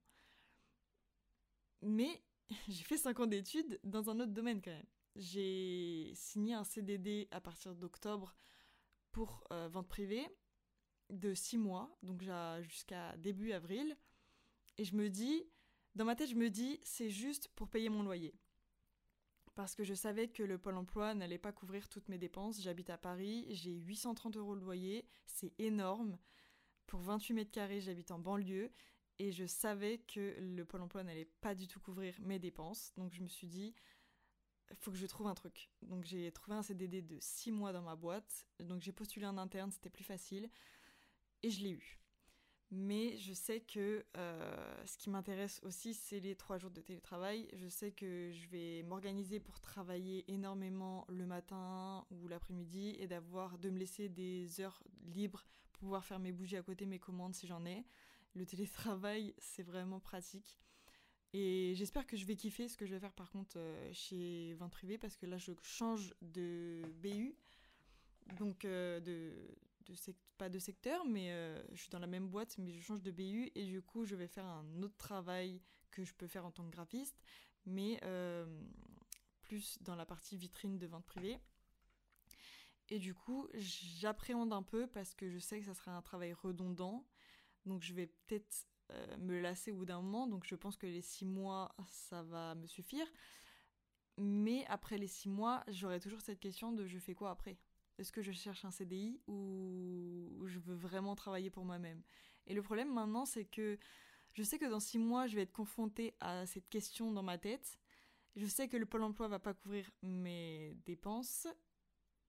Mais 1.82 2.22
j'ai 2.68 2.84
fait 2.84 2.98
5 2.98 3.20
ans 3.22 3.28
d'études 3.28 3.80
dans 3.84 4.10
un 4.10 4.20
autre 4.20 4.34
domaine 4.34 4.62
quand 4.62 4.72
même. 4.72 4.86
J'ai 5.16 6.12
signé 6.16 6.54
un 6.54 6.64
CDD 6.64 7.28
à 7.32 7.42
partir 7.42 7.76
d'octobre 7.76 8.36
pour 9.12 9.44
euh, 9.52 9.68
vente 9.70 9.88
privée 9.88 10.28
de 11.10 11.34
6 11.34 11.58
mois, 11.58 11.98
donc 12.04 12.24
jusqu'à 12.62 13.16
début 13.18 13.52
avril. 13.52 13.98
Et 14.78 14.86
je 14.86 14.96
me 14.96 15.10
dis, 15.10 15.46
dans 15.96 16.06
ma 16.06 16.16
tête, 16.16 16.30
je 16.30 16.36
me 16.36 16.50
dis, 16.50 16.80
c'est 16.84 17.10
juste 17.10 17.50
pour 17.50 17.70
payer 17.70 17.90
mon 17.90 18.04
loyer. 18.04 18.34
Parce 19.56 19.76
que 19.76 19.84
je 19.84 19.94
savais 19.94 20.30
que 20.30 20.44
le 20.44 20.58
Pôle 20.58 20.78
emploi 20.78 21.14
n'allait 21.14 21.38
pas 21.38 21.52
couvrir 21.52 21.90
toutes 21.90 22.08
mes 22.08 22.18
dépenses. 22.18 22.62
J'habite 22.62 22.90
à 22.90 22.98
Paris, 22.98 23.46
j'ai 23.50 23.74
830 23.74 24.38
euros 24.38 24.56
de 24.56 24.62
loyer, 24.62 25.06
c'est 25.26 25.54
énorme. 25.60 26.18
Pour 26.88 27.02
28 27.02 27.34
mètres 27.34 27.52
carrés, 27.52 27.82
j'habite 27.82 28.12
en 28.12 28.20
banlieue. 28.20 28.72
Et 29.20 29.32
je 29.32 29.46
savais 29.46 30.00
que 30.00 30.36
le 30.40 30.66
Pôle 30.66 30.82
emploi 30.82 31.04
n'allait 31.04 31.30
pas 31.42 31.54
du 31.54 31.68
tout 31.68 31.80
couvrir 31.80 32.16
mes 32.22 32.40
dépenses. 32.40 32.94
Donc 32.96 33.14
je 33.14 33.22
me 33.22 33.28
suis 33.28 33.48
dit, 33.48 33.76
faut 34.80 34.92
que 34.92 34.98
je 34.98 35.06
trouve 35.06 35.28
un 35.28 35.36
truc. 35.36 35.70
Donc 35.82 36.06
j'ai 36.06 36.32
trouvé 36.32 36.56
un 36.58 36.64
CDD 36.64 37.02
de 37.02 37.18
6 37.20 37.52
mois 37.52 37.74
dans 37.74 37.84
ma 37.84 37.96
boîte. 37.96 38.48
Donc 38.60 38.82
j'ai 38.82 38.92
postulé 38.92 39.26
en 39.28 39.38
interne, 39.38 39.72
c'était 39.72 39.90
plus 39.90 40.04
facile. 40.04 40.50
Et 41.44 41.50
je 41.50 41.62
l'ai 41.62 41.72
eu. 41.72 42.01
Mais 42.74 43.18
je 43.18 43.34
sais 43.34 43.60
que 43.60 44.06
euh, 44.16 44.86
ce 44.86 44.98
qui 44.98 45.10
m'intéresse 45.10 45.60
aussi, 45.64 45.94
c'est 45.94 46.22
les 46.22 46.36
trois 46.36 46.58
jours 46.58 46.72
de 46.72 46.80
télétravail. 46.80 47.50
Je 47.54 47.68
sais 47.68 47.92
que 47.92 48.32
je 48.32 48.48
vais 48.48 48.84
m'organiser 48.84 49.42
pour 49.42 49.60
travailler 49.60 50.24
énormément 50.32 51.06
le 51.10 51.26
matin 51.26 52.06
ou 52.12 52.30
l'après-midi 52.30 52.96
et 52.98 53.08
d'avoir 53.08 53.58
de 53.58 53.70
me 53.70 53.78
laisser 53.78 54.08
des 54.08 54.62
heures 54.62 54.82
libres 55.04 55.46
pour 55.74 55.82
pouvoir 55.82 56.06
faire 56.06 56.20
mes 56.20 56.32
bougies 56.32 56.56
à 56.56 56.64
côté, 56.64 56.86
mes 56.86 57.00
commandes 57.00 57.36
si 57.36 57.46
j'en 57.46 57.66
ai. 57.66 57.84
Le 58.36 58.46
télétravail, 58.46 59.34
c'est 59.38 59.64
vraiment 59.64 60.00
pratique. 60.00 60.58
Et 61.34 61.74
j'espère 61.76 62.08
que 62.08 62.16
je 62.16 62.26
vais 62.26 62.38
kiffer 62.38 62.70
ce 62.70 62.78
que 62.78 62.86
je 62.86 62.94
vais 62.94 63.00
faire 63.00 63.14
par 63.14 63.32
contre 63.32 63.58
euh, 63.58 63.90
chez 63.94 64.54
Vente 64.56 64.72
Privée 64.72 64.98
parce 64.98 65.16
que 65.16 65.26
là 65.26 65.38
je 65.38 65.54
change 65.62 66.14
de 66.22 66.82
BU, 67.02 67.36
donc 68.38 68.66
euh, 68.66 69.00
de, 69.00 69.34
pas 70.38 70.50
de 70.50 70.60
secteur, 70.60 71.06
mais 71.06 71.32
euh, 71.32 71.62
je 71.72 71.82
suis 71.82 71.90
dans 71.90 72.00
la 72.00 72.08
même 72.08 72.28
boîte, 72.28 72.58
mais 72.58 72.72
je 72.72 72.82
change 72.82 73.02
de 73.02 73.12
BU 73.12 73.52
et 73.56 73.66
du 73.66 73.82
coup, 73.82 74.06
je 74.06 74.16
vais 74.16 74.28
faire 74.28 74.46
un 74.46 74.82
autre 74.82 74.98
travail 74.98 75.62
que 75.92 76.04
je 76.04 76.14
peux 76.14 76.28
faire 76.28 76.46
en 76.46 76.52
tant 76.52 76.66
que 76.66 76.72
graphiste, 76.72 77.22
mais 77.66 78.00
euh, 78.04 78.46
plus 79.42 79.78
dans 79.82 79.96
la 79.96 80.06
partie 80.06 80.38
vitrine 80.38 80.78
de 80.78 80.88
vente 80.88 81.06
privée. 81.06 81.40
Et 82.90 83.00
du 83.00 83.14
coup, 83.14 83.48
j'appréhende 83.54 84.52
un 84.52 84.64
peu 84.64 84.88
parce 84.88 85.14
que 85.14 85.30
je 85.30 85.40
sais 85.40 85.60
que 85.60 85.66
ça 85.66 85.74
sera 85.74 85.96
un 85.96 86.02
travail 86.02 86.34
redondant, 86.34 87.08
donc 87.66 87.82
je 87.84 87.94
vais 87.94 88.08
peut-être 88.08 88.68
euh, 88.92 89.18
me 89.18 89.40
lasser 89.40 89.72
au 89.72 89.78
bout 89.78 89.86
d'un 89.86 90.02
moment, 90.02 90.28
donc 90.28 90.46
je 90.46 90.56
pense 90.56 90.78
que 90.78 90.88
les 90.88 91.02
six 91.02 91.26
mois, 91.26 91.74
ça 91.88 92.24
va 92.24 92.56
me 92.56 92.68
suffire. 92.68 93.08
Mais 94.18 94.66
après 94.68 94.98
les 94.98 95.08
six 95.08 95.30
mois, 95.30 95.64
j'aurai 95.68 96.00
toujours 96.00 96.22
cette 96.22 96.40
question 96.40 96.72
de 96.74 96.86
je 96.86 97.00
fais 97.00 97.16
quoi 97.16 97.32
après? 97.32 97.58
Est-ce 98.02 98.12
que 98.12 98.22
je 98.22 98.32
cherche 98.32 98.66
un 98.66 98.72
CDI 98.72 99.20
ou 99.28 100.44
je 100.46 100.60
veux 100.60 100.76
vraiment 100.76 101.16
travailler 101.16 101.50
pour 101.50 101.66
moi-même? 101.66 102.02
Et 102.48 102.54
le 102.54 102.62
problème 102.62 102.92
maintenant, 102.94 103.26
c'est 103.26 103.46
que 103.46 103.78
je 104.34 104.44
sais 104.44 104.58
que 104.58 104.66
dans 104.66 104.80
six 104.80 104.98
mois, 104.98 105.28
je 105.28 105.36
vais 105.36 105.44
être 105.44 105.52
confrontée 105.52 106.16
à 106.20 106.46
cette 106.46 106.68
question 106.70 107.12
dans 107.12 107.24
ma 107.24 107.38
tête. 107.38 107.80
Je 108.36 108.46
sais 108.46 108.68
que 108.68 108.78
le 108.78 108.86
Pôle 108.86 109.04
emploi 109.04 109.28
va 109.28 109.40
pas 109.40 109.54
couvrir 109.54 109.92
mes 110.02 110.76
dépenses 110.86 111.48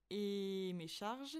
et 0.09 0.73
mes 0.75 0.87
charges. 0.87 1.37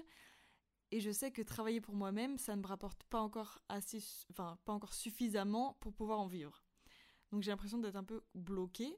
Et 0.90 1.00
je 1.00 1.10
sais 1.10 1.30
que 1.30 1.42
travailler 1.42 1.80
pour 1.80 1.94
moi-même, 1.94 2.38
ça 2.38 2.56
ne 2.56 2.62
me 2.62 2.66
rapporte 2.66 3.02
pas 3.04 3.20
encore 3.20 3.60
assez, 3.68 4.02
enfin, 4.30 4.58
pas 4.64 4.72
encore 4.72 4.94
suffisamment 4.94 5.76
pour 5.80 5.92
pouvoir 5.92 6.20
en 6.20 6.26
vivre. 6.26 6.64
Donc 7.30 7.42
j'ai 7.42 7.50
l'impression 7.50 7.78
d'être 7.78 7.96
un 7.96 8.04
peu 8.04 8.22
bloquée 8.34 8.96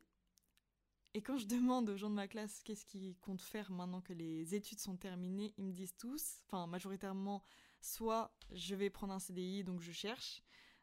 et 1.17 1.23
quand 1.23 1.39
je 1.39 1.47
demande 1.47 1.89
aux 1.89 1.97
gens 1.97 2.11
de 2.11 2.15
ma 2.15 2.29
classe 2.29 2.61
qu'est-ce 2.63 2.85
qu'ils 2.85 3.17
comptent 3.17 3.41
faire 3.41 3.71
maintenant 3.71 4.03
que 4.03 4.13
les 4.13 4.55
études 4.55 4.81
sont 4.81 4.99
terminées, 4.99 5.55
ils 5.57 5.65
me 5.65 5.73
disent 5.73 5.97
tous, 5.97 6.43
enfin 6.45 6.67
majoritairement, 6.67 7.43
soit 7.81 8.37
je 8.53 8.75
vais 8.75 8.91
prendre 8.91 9.15
un 9.15 9.19
CDI, 9.19 9.65
donc 9.65 9.81
je 9.81 9.93
cherche, 9.93 10.43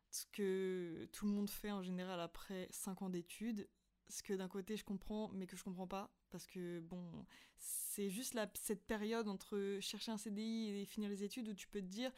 ce 0.10 0.26
que 0.32 1.08
tout 1.12 1.28
le 1.28 1.34
monde 1.34 1.52
fait 1.52 1.72
en 1.72 1.84
général 1.84 2.20
après 2.20 2.68
5 2.72 3.04
ans 3.04 3.10
d'études, 3.12 3.70
ce 4.10 4.24
que 4.24 4.34
d'un 4.34 4.48
côté 4.48 4.76
je 4.76 4.84
comprends, 4.84 5.30
mais 5.34 5.46
que 5.46 5.56
je 5.56 5.64
comprends 5.64 5.86
pas, 5.86 6.12
parce 6.32 6.48
que 6.48 6.80
bon, 6.80 7.28
c'est 7.60 8.10
juste 8.10 8.34
la, 8.34 8.50
cette 8.56 8.88
période 8.88 9.28
entre 9.28 9.78
chercher 9.82 10.12
un 10.12 10.18
CDI 10.18 10.82
et 10.82 10.86
finir 10.86 11.12
les 11.12 11.24
études 11.24 11.48
où 11.48 11.54
tu 11.54 11.68
peux 11.68 11.80
te 11.80 11.86
dire 11.86 12.12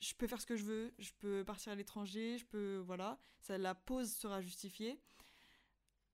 je 0.00 0.14
peux 0.14 0.26
faire 0.26 0.40
ce 0.40 0.46
que 0.46 0.56
je 0.56 0.64
veux, 0.64 0.94
je 0.98 1.10
peux 1.18 1.44
partir 1.44 1.72
à 1.72 1.74
l'étranger, 1.74 2.38
je 2.38 2.46
peux 2.46 2.78
voilà, 2.78 3.20
ça 3.40 3.58
la 3.58 3.74
pause 3.74 4.10
sera 4.10 4.40
justifiée. 4.40 4.98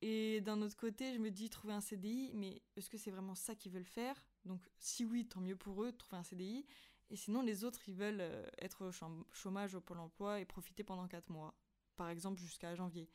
Et 0.06 0.42
d'un 0.42 0.61
autre 0.61 0.76
côté, 0.76 1.14
je 1.14 1.18
me 1.18 1.30
dis 1.30 1.49
trouver 1.49 1.73
un 1.73 1.80
CDI, 1.80 2.30
mais 2.34 2.61
est-ce 2.76 2.90
que 2.90 2.99
c'est 2.99 3.11
vraiment 3.11 3.34
ça 3.34 3.54
qu'ils 3.54 3.73
veulent 3.73 3.87
faire? 3.87 4.23
Donc 4.44 4.61
si 4.76 5.02
oui, 5.02 5.26
tant 5.26 5.40
mieux 5.40 5.56
pour 5.56 5.82
eux 5.82 5.92
de 5.92 5.96
trouver 5.96 6.18
un 6.18 6.23
CDI. 6.23 6.66
Et 7.08 7.16
sinon, 7.16 7.40
les 7.40 7.64
autres, 7.64 7.88
ils 7.88 7.94
veulent 7.94 8.20
euh, 8.20 8.46
être 8.58 8.84
au 8.84 8.90
chômage 9.32 9.75
au 9.75 9.80
Pôle 9.80 10.00
emploi 10.00 10.40
et 10.40 10.44
profiter 10.44 10.84
pendant 10.84 11.08
4 11.08 11.30
mois, 11.30 11.54
par 11.96 12.11
exemple 12.11 12.38
jusqu'à 12.38 12.75
janvier. 12.75 13.08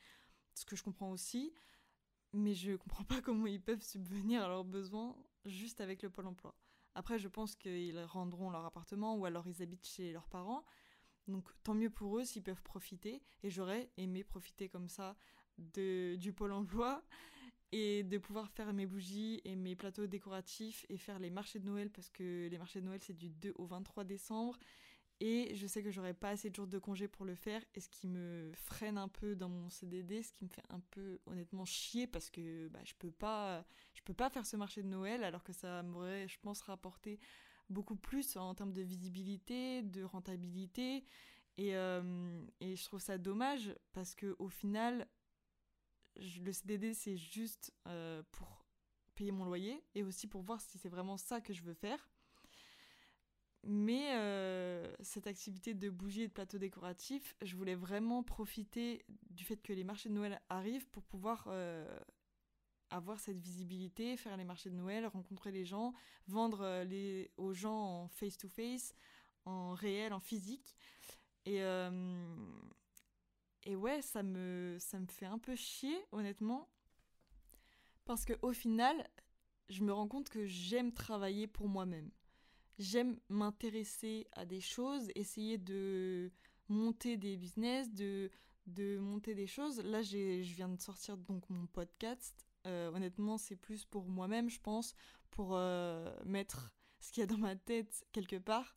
Ce 0.56 0.66
que 0.66 0.76
je 0.76 0.82
comprends 0.82 1.12
aussi, 1.12 1.54
mais 2.34 2.56
je 2.56 2.76
comprends 2.76 3.04
pas 3.04 3.22
comment 3.22 3.46
ils 3.46 3.62
peuvent 3.62 3.84
subvenir 3.84 4.42
à 4.42 4.48
leurs 4.48 4.66
besoins 4.66 5.16
juste 5.46 5.82
avec 5.82 6.02
le 6.02 6.10
Pôle 6.10 6.26
emploi. 6.26 6.56
Après, 6.96 7.20
je 7.20 7.28
pense 7.28 7.56
qu'ils 7.56 8.00
rendront 8.00 8.50
leur 8.50 8.66
appartement 8.66 9.16
ou 9.16 9.26
alors 9.26 9.48
ils 9.48 9.62
habitent 9.62 9.86
chez 9.86 10.12
leurs 10.12 10.28
parents. 10.28 10.66
Donc 11.28 11.48
tant 11.62 11.76
mieux 11.76 11.92
pour 11.92 12.18
eux 12.18 12.26
s'ils 12.26 12.42
peuvent 12.42 12.64
profiter. 12.64 13.22
Et 13.44 13.52
j'aurais 13.52 13.92
aimé 13.98 14.24
profiter 14.24 14.70
comme 14.70 14.90
ça 14.90 15.16
de, 15.74 16.16
du 16.16 16.34
pôle 16.34 16.52
emploi 16.52 17.04
et 17.72 18.04
de 18.04 18.18
pouvoir 18.18 18.50
faire 18.50 18.74
mes 18.74 18.86
bougies 18.86 19.42
et 19.46 19.56
mes 19.56 19.76
plateaux 19.76 20.08
décoratifs 20.08 20.86
et 20.90 20.98
faire 20.98 21.20
les 21.20 21.30
marchés 21.30 21.60
de 21.60 21.66
Noël 21.66 21.90
parce 21.92 22.10
que 22.10 22.48
les 22.48 22.58
marchés 22.58 22.82
de 22.82 22.86
Noël 22.86 23.00
c'est 23.02 23.18
du 23.18 23.30
2 23.30 23.54
au 23.58 23.66
23 23.66 24.04
décembre 24.06 24.58
Et 25.22 25.54
je 25.54 25.68
sais 25.68 25.84
que 25.84 25.92
j'aurai 25.92 26.14
pas 26.14 26.30
assez 26.30 26.50
de 26.50 26.56
jours 26.56 26.68
de 26.68 26.80
congé 26.80 27.10
pour 27.10 27.26
le 27.26 27.36
faire, 27.36 27.62
et 27.76 27.82
ce 27.82 27.90
qui 27.90 28.08
me 28.08 28.52
freine 28.56 28.98
un 28.98 29.10
peu 29.10 29.36
dans 29.36 29.50
mon 29.50 29.70
CDD, 29.70 30.24
ce 30.24 30.32
qui 30.32 30.46
me 30.46 30.50
fait 30.50 30.64
un 30.70 30.80
peu 30.92 31.20
honnêtement 31.26 31.66
chier 31.66 32.08
parce 32.08 32.30
que 32.30 32.70
bah, 32.70 32.80
je 32.86 32.94
peux 32.98 33.12
pas, 33.12 33.66
je 33.94 34.02
peux 34.04 34.14
pas 34.14 34.30
faire 34.30 34.46
ce 34.46 34.56
marché 34.56 34.82
de 34.82 34.88
Noël 34.88 35.24
alors 35.26 35.44
que 35.44 35.52
ça 35.52 35.84
m'aurait, 35.84 36.28
je 36.30 36.40
pense, 36.40 36.62
rapporté 36.62 37.20
beaucoup 37.70 37.98
plus 37.98 38.38
en 38.38 38.56
termes 38.56 38.72
de 38.74 38.82
visibilité, 38.82 39.84
de 39.84 40.04
rentabilité. 40.04 41.04
Et, 41.58 41.76
euh, 41.76 42.42
et 42.62 42.78
je 42.78 42.84
trouve 42.86 43.02
ça 43.02 43.18
dommage 43.18 43.76
parce 43.92 44.16
que 44.16 44.38
au 44.40 44.48
final, 44.48 45.06
le 46.42 46.52
CDD 46.52 46.94
c'est 46.94 47.18
juste 47.18 47.74
euh, 47.88 48.24
pour 48.32 48.66
payer 49.16 49.32
mon 49.32 49.46
loyer 49.46 49.84
et 49.96 50.04
aussi 50.04 50.28
pour 50.28 50.42
voir 50.42 50.62
si 50.62 50.78
c'est 50.78 50.90
vraiment 50.90 51.18
ça 51.18 51.42
que 51.42 51.54
je 51.54 51.64
veux 51.64 51.74
faire. 51.74 52.10
Mais 53.64 54.16
euh, 54.16 54.94
cette 55.02 55.28
activité 55.28 55.74
de 55.74 55.90
bougies 55.90 56.22
et 56.22 56.28
de 56.30 56.34
plateaux 56.34 56.58
décoratifs, 56.58 57.36
je 57.42 57.58
voulais 57.58 57.76
vraiment 57.76 58.24
profiter 58.24 59.04
du 59.30 59.44
fait 59.44 59.58
que 59.58 59.74
les 59.74 59.84
marchés 59.84 60.08
de 60.08 60.14
Noël 60.14 60.42
arrivent 60.48 60.88
pour 60.88 61.04
pouvoir 61.04 61.46
euh, 61.48 62.00
avoir 62.90 63.20
cette 63.20 63.38
visibilité, 63.38 64.16
faire 64.16 64.38
les 64.38 64.46
marchés 64.46 64.70
de 64.70 64.76
Noël, 64.76 65.06
rencontrer 65.08 65.52
les 65.52 65.66
gens, 65.66 65.94
vendre 66.28 66.84
les, 66.84 67.32
aux 67.36 67.54
gens 67.54 67.76
en 67.76 68.08
face-to-face, 68.08 68.94
en 69.44 69.74
réel, 69.74 70.14
en 70.14 70.22
physique. 70.22 70.78
Et 73.70 73.76
ouais, 73.76 74.02
ça 74.02 74.24
me, 74.24 74.78
fait 75.08 75.26
un 75.26 75.40
peu 75.40 75.56
chier, 75.56 75.98
honnêtement, 76.12 76.70
parce 78.06 78.26
qu'au 78.26 78.54
final, 78.54 79.08
je 79.70 79.84
me 79.84 79.94
rends 79.94 80.08
compte 80.08 80.30
que 80.30 80.46
j'aime 80.46 80.92
travailler 80.92 81.48
pour 81.48 81.68
moi-même 81.68 82.10
j'aime 82.80 83.20
m'intéresser 83.28 84.28
à 84.32 84.46
des 84.46 84.62
choses, 84.62 85.10
essayer 85.14 85.58
de 85.58 86.32
monter 86.70 87.18
des 87.18 87.38
business, 87.38 87.94
de, 87.94 88.32
de 88.68 88.98
monter 88.98 89.36
des 89.36 89.48
choses. 89.48 89.82
Là, 89.82 90.02
je 90.02 90.42
viens 90.42 90.70
de 90.70 90.82
sortir 90.82 91.18
donc 91.18 91.48
mon 91.50 91.68
podcast. 91.68 92.34
Euh, 92.66 92.90
honnêtement, 92.92 93.38
c'est 93.38 93.56
plus 93.56 93.86
pour 93.86 94.08
moi-même, 94.08 94.50
je 94.50 94.60
pense, 94.60 94.96
pour 95.30 95.56
euh, 95.56 96.12
mettre 96.26 96.74
ce 97.00 97.12
qu'il 97.12 97.22
y 97.22 97.24
a 97.24 97.28
dans 97.28 97.38
ma 97.38 97.56
tête 97.56 98.06
quelque 98.12 98.38
part. 98.38 98.76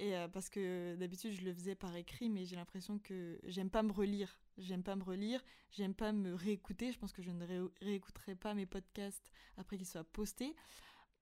Et 0.00 0.16
euh, 0.16 0.28
parce 0.28 0.48
que 0.48 0.94
d'habitude, 0.96 1.32
je 1.32 1.42
le 1.42 1.52
faisais 1.52 1.74
par 1.74 1.94
écrit, 1.96 2.28
mais 2.28 2.44
j'ai 2.44 2.56
l'impression 2.56 2.98
que 2.98 3.38
j'aime 3.44 3.70
pas 3.70 3.82
me 3.82 3.92
relire. 3.92 4.38
J'aime 4.56 4.82
pas 4.82 4.96
me 4.96 5.02
relire, 5.02 5.42
j'aime 5.70 5.94
pas 5.94 6.12
me 6.12 6.34
réécouter. 6.34 6.92
Je 6.92 6.98
pense 6.98 7.12
que 7.12 7.22
je 7.22 7.30
ne 7.30 7.68
réécouterai 7.80 8.34
pas 8.34 8.54
mes 8.54 8.66
podcasts 8.66 9.32
après 9.56 9.76
qu'ils 9.76 9.86
soient 9.86 10.04
postés 10.04 10.54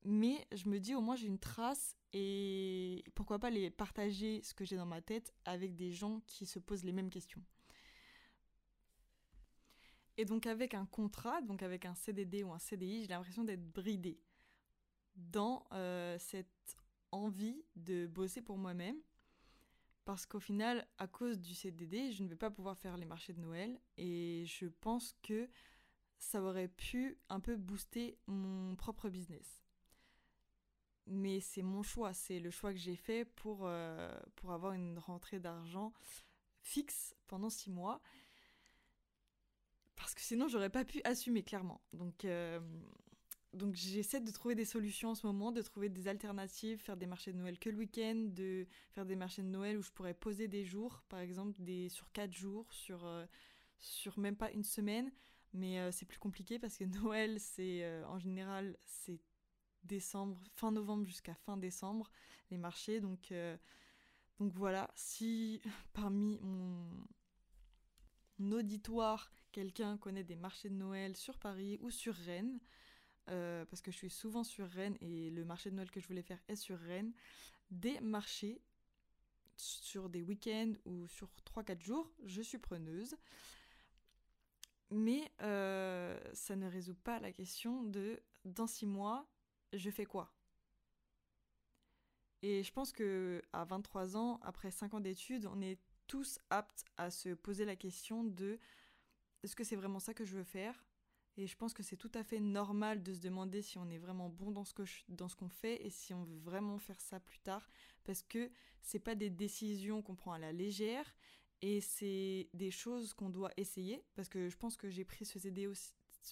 mais 0.06 0.46
je 0.52 0.68
me 0.68 0.78
dis 0.78 0.94
au 0.94 1.00
moins 1.00 1.16
j'ai 1.16 1.26
une 1.26 1.38
trace 1.38 1.96
et 2.12 3.04
pourquoi 3.14 3.40
pas 3.40 3.50
les 3.50 3.70
partager 3.70 4.40
ce 4.42 4.54
que 4.54 4.64
j'ai 4.64 4.76
dans 4.76 4.86
ma 4.86 5.02
tête 5.02 5.34
avec 5.44 5.74
des 5.74 5.90
gens 5.90 6.20
qui 6.28 6.46
se 6.46 6.60
posent 6.60 6.84
les 6.84 6.92
mêmes 6.92 7.10
questions. 7.10 7.42
Et 10.16 10.24
donc 10.24 10.46
avec 10.46 10.74
un 10.74 10.86
contrat, 10.86 11.42
donc 11.42 11.62
avec 11.62 11.84
un 11.84 11.94
CDD 11.94 12.44
ou 12.44 12.52
un 12.52 12.58
CDI, 12.58 13.02
j'ai 13.02 13.08
l'impression 13.08 13.44
d'être 13.44 13.66
bridée 13.72 14.18
dans 15.16 15.66
euh, 15.72 16.16
cette 16.18 16.76
envie 17.16 17.64
de 17.76 18.06
bosser 18.06 18.42
pour 18.42 18.58
moi-même. 18.58 18.96
Parce 20.04 20.24
qu'au 20.24 20.38
final, 20.38 20.86
à 20.98 21.08
cause 21.08 21.40
du 21.40 21.54
CDD, 21.54 22.12
je 22.12 22.22
ne 22.22 22.28
vais 22.28 22.36
pas 22.36 22.50
pouvoir 22.50 22.78
faire 22.78 22.96
les 22.96 23.06
marchés 23.06 23.32
de 23.32 23.40
Noël. 23.40 23.80
Et 23.96 24.44
je 24.46 24.66
pense 24.66 25.14
que 25.22 25.48
ça 26.18 26.40
aurait 26.40 26.68
pu 26.68 27.18
un 27.28 27.40
peu 27.40 27.56
booster 27.56 28.16
mon 28.26 28.76
propre 28.76 29.08
business 29.08 29.66
mais 31.06 31.40
c'est 31.40 31.62
mon 31.62 31.82
choix, 31.82 32.12
c'est 32.12 32.40
le 32.40 32.50
choix 32.50 32.72
que 32.72 32.78
j'ai 32.78 32.96
fait 32.96 33.24
pour, 33.24 33.60
euh, 33.62 34.12
pour 34.34 34.52
avoir 34.52 34.72
une 34.72 34.98
rentrée 34.98 35.38
d'argent 35.38 35.92
fixe 36.62 37.14
pendant 37.28 37.48
six 37.48 37.70
mois. 37.70 38.00
Parce 39.94 40.14
que 40.14 40.20
sinon, 40.20 40.48
j'aurais 40.48 40.70
pas 40.70 40.84
pu 40.84 41.00
assumer, 41.04 41.42
clairement. 41.42 41.80
Donc, 41.92 42.24
euh, 42.24 42.60
donc 43.56 43.74
j'essaie 43.74 44.20
de 44.20 44.30
trouver 44.30 44.54
des 44.54 44.64
solutions 44.64 45.10
en 45.10 45.14
ce 45.14 45.26
moment, 45.26 45.52
de 45.52 45.62
trouver 45.62 45.88
des 45.88 46.08
alternatives, 46.08 46.78
faire 46.78 46.96
des 46.96 47.06
marchés 47.06 47.32
de 47.32 47.38
Noël 47.38 47.58
que 47.58 47.70
le 47.70 47.78
week-end, 47.78 48.28
de 48.28 48.66
faire 48.92 49.06
des 49.06 49.16
marchés 49.16 49.42
de 49.42 49.48
Noël 49.48 49.78
où 49.78 49.82
je 49.82 49.90
pourrais 49.90 50.14
poser 50.14 50.48
des 50.48 50.64
jours, 50.64 51.02
par 51.08 51.20
exemple, 51.20 51.60
des, 51.62 51.88
sur 51.88 52.10
quatre 52.12 52.32
jours, 52.32 52.72
sur, 52.72 53.04
euh, 53.04 53.26
sur 53.78 54.18
même 54.18 54.36
pas 54.36 54.50
une 54.52 54.64
semaine. 54.64 55.10
Mais 55.52 55.90
c'est 55.90 56.04
plus 56.04 56.18
compliqué 56.18 56.58
parce 56.58 56.76
que 56.76 56.84
Noël, 57.02 57.40
c'est 57.40 58.04
en 58.04 58.18
général, 58.18 58.76
c'est 58.84 59.20
décembre, 59.86 60.38
fin 60.54 60.72
novembre 60.72 61.06
jusqu'à 61.06 61.34
fin 61.34 61.56
décembre, 61.56 62.10
les 62.50 62.58
marchés. 62.58 63.00
Donc, 63.00 63.32
euh, 63.32 63.56
donc 64.38 64.52
voilà, 64.52 64.90
si 64.94 65.62
parmi 65.92 66.38
mon, 66.40 67.06
auditoire, 68.52 69.32
quelqu'un 69.52 69.96
connaît 69.96 70.24
des 70.24 70.36
marchés 70.36 70.68
de 70.68 70.74
Noël 70.74 71.16
sur 71.16 71.38
Paris 71.38 71.78
ou 71.80 71.90
sur 71.90 72.14
Rennes, 72.14 72.58
euh, 73.28 73.64
parce 73.66 73.82
que 73.82 73.90
je 73.90 73.96
suis 73.96 74.10
souvent 74.10 74.44
sur 74.44 74.68
Rennes 74.68 74.96
et 75.00 75.30
le 75.30 75.44
marché 75.44 75.70
de 75.70 75.76
Noël 75.76 75.90
que 75.90 76.00
je 76.00 76.06
voulais 76.06 76.22
faire 76.22 76.40
est 76.48 76.56
sur 76.56 76.78
Rennes, 76.78 77.12
des 77.70 78.00
marchés 78.00 78.60
sur 79.56 80.08
des 80.08 80.22
week-ends 80.22 80.72
ou 80.84 81.06
sur 81.08 81.28
3-4 81.46 81.82
jours, 81.82 82.12
je 82.24 82.42
suis 82.42 82.58
preneuse. 82.58 83.16
Mais 84.90 85.32
euh, 85.42 86.18
ça 86.32 86.54
ne 86.54 86.68
résout 86.68 86.94
pas 86.94 87.18
la 87.18 87.32
question 87.32 87.82
de 87.82 88.20
dans 88.44 88.66
6 88.66 88.86
mois, 88.86 89.26
je 89.72 89.90
fais 89.90 90.04
quoi? 90.04 90.32
Et 92.42 92.62
je 92.62 92.72
pense 92.72 92.92
que 92.92 93.42
à 93.52 93.64
23 93.64 94.16
ans, 94.16 94.38
après 94.42 94.70
5 94.70 94.94
ans 94.94 95.00
d'études, 95.00 95.46
on 95.46 95.60
est 95.60 95.80
tous 96.06 96.38
aptes 96.50 96.84
à 96.96 97.10
se 97.10 97.30
poser 97.30 97.64
la 97.64 97.74
question 97.74 98.22
de 98.22 98.60
est-ce 99.42 99.56
que 99.56 99.64
c'est 99.64 99.76
vraiment 99.76 99.98
ça 99.98 100.14
que 100.14 100.24
je 100.24 100.36
veux 100.36 100.44
faire? 100.44 100.85
Et 101.38 101.46
je 101.46 101.56
pense 101.56 101.74
que 101.74 101.82
c'est 101.82 101.96
tout 101.96 102.10
à 102.14 102.24
fait 102.24 102.40
normal 102.40 103.02
de 103.02 103.12
se 103.12 103.20
demander 103.20 103.60
si 103.60 103.78
on 103.78 103.88
est 103.90 103.98
vraiment 103.98 104.30
bon 104.30 104.50
dans 104.50 104.64
ce 104.64 105.36
qu'on 105.36 105.48
fait 105.48 105.84
et 105.84 105.90
si 105.90 106.14
on 106.14 106.24
veut 106.24 106.38
vraiment 106.38 106.78
faire 106.78 107.00
ça 107.00 107.20
plus 107.20 107.40
tard 107.40 107.68
parce 108.04 108.22
que 108.22 108.50
c'est 108.80 109.00
pas 109.00 109.14
des 109.14 109.28
décisions 109.28 110.00
qu'on 110.00 110.14
prend 110.14 110.32
à 110.32 110.38
la 110.38 110.52
légère 110.52 111.14
et 111.60 111.80
c'est 111.80 112.48
des 112.54 112.70
choses 112.70 113.12
qu'on 113.12 113.28
doit 113.28 113.50
essayer 113.56 114.02
parce 114.14 114.28
que 114.28 114.48
je 114.48 114.56
pense 114.56 114.76
que 114.76 114.88
j'ai 114.88 115.04
pris 115.04 115.26
ce 115.26 115.38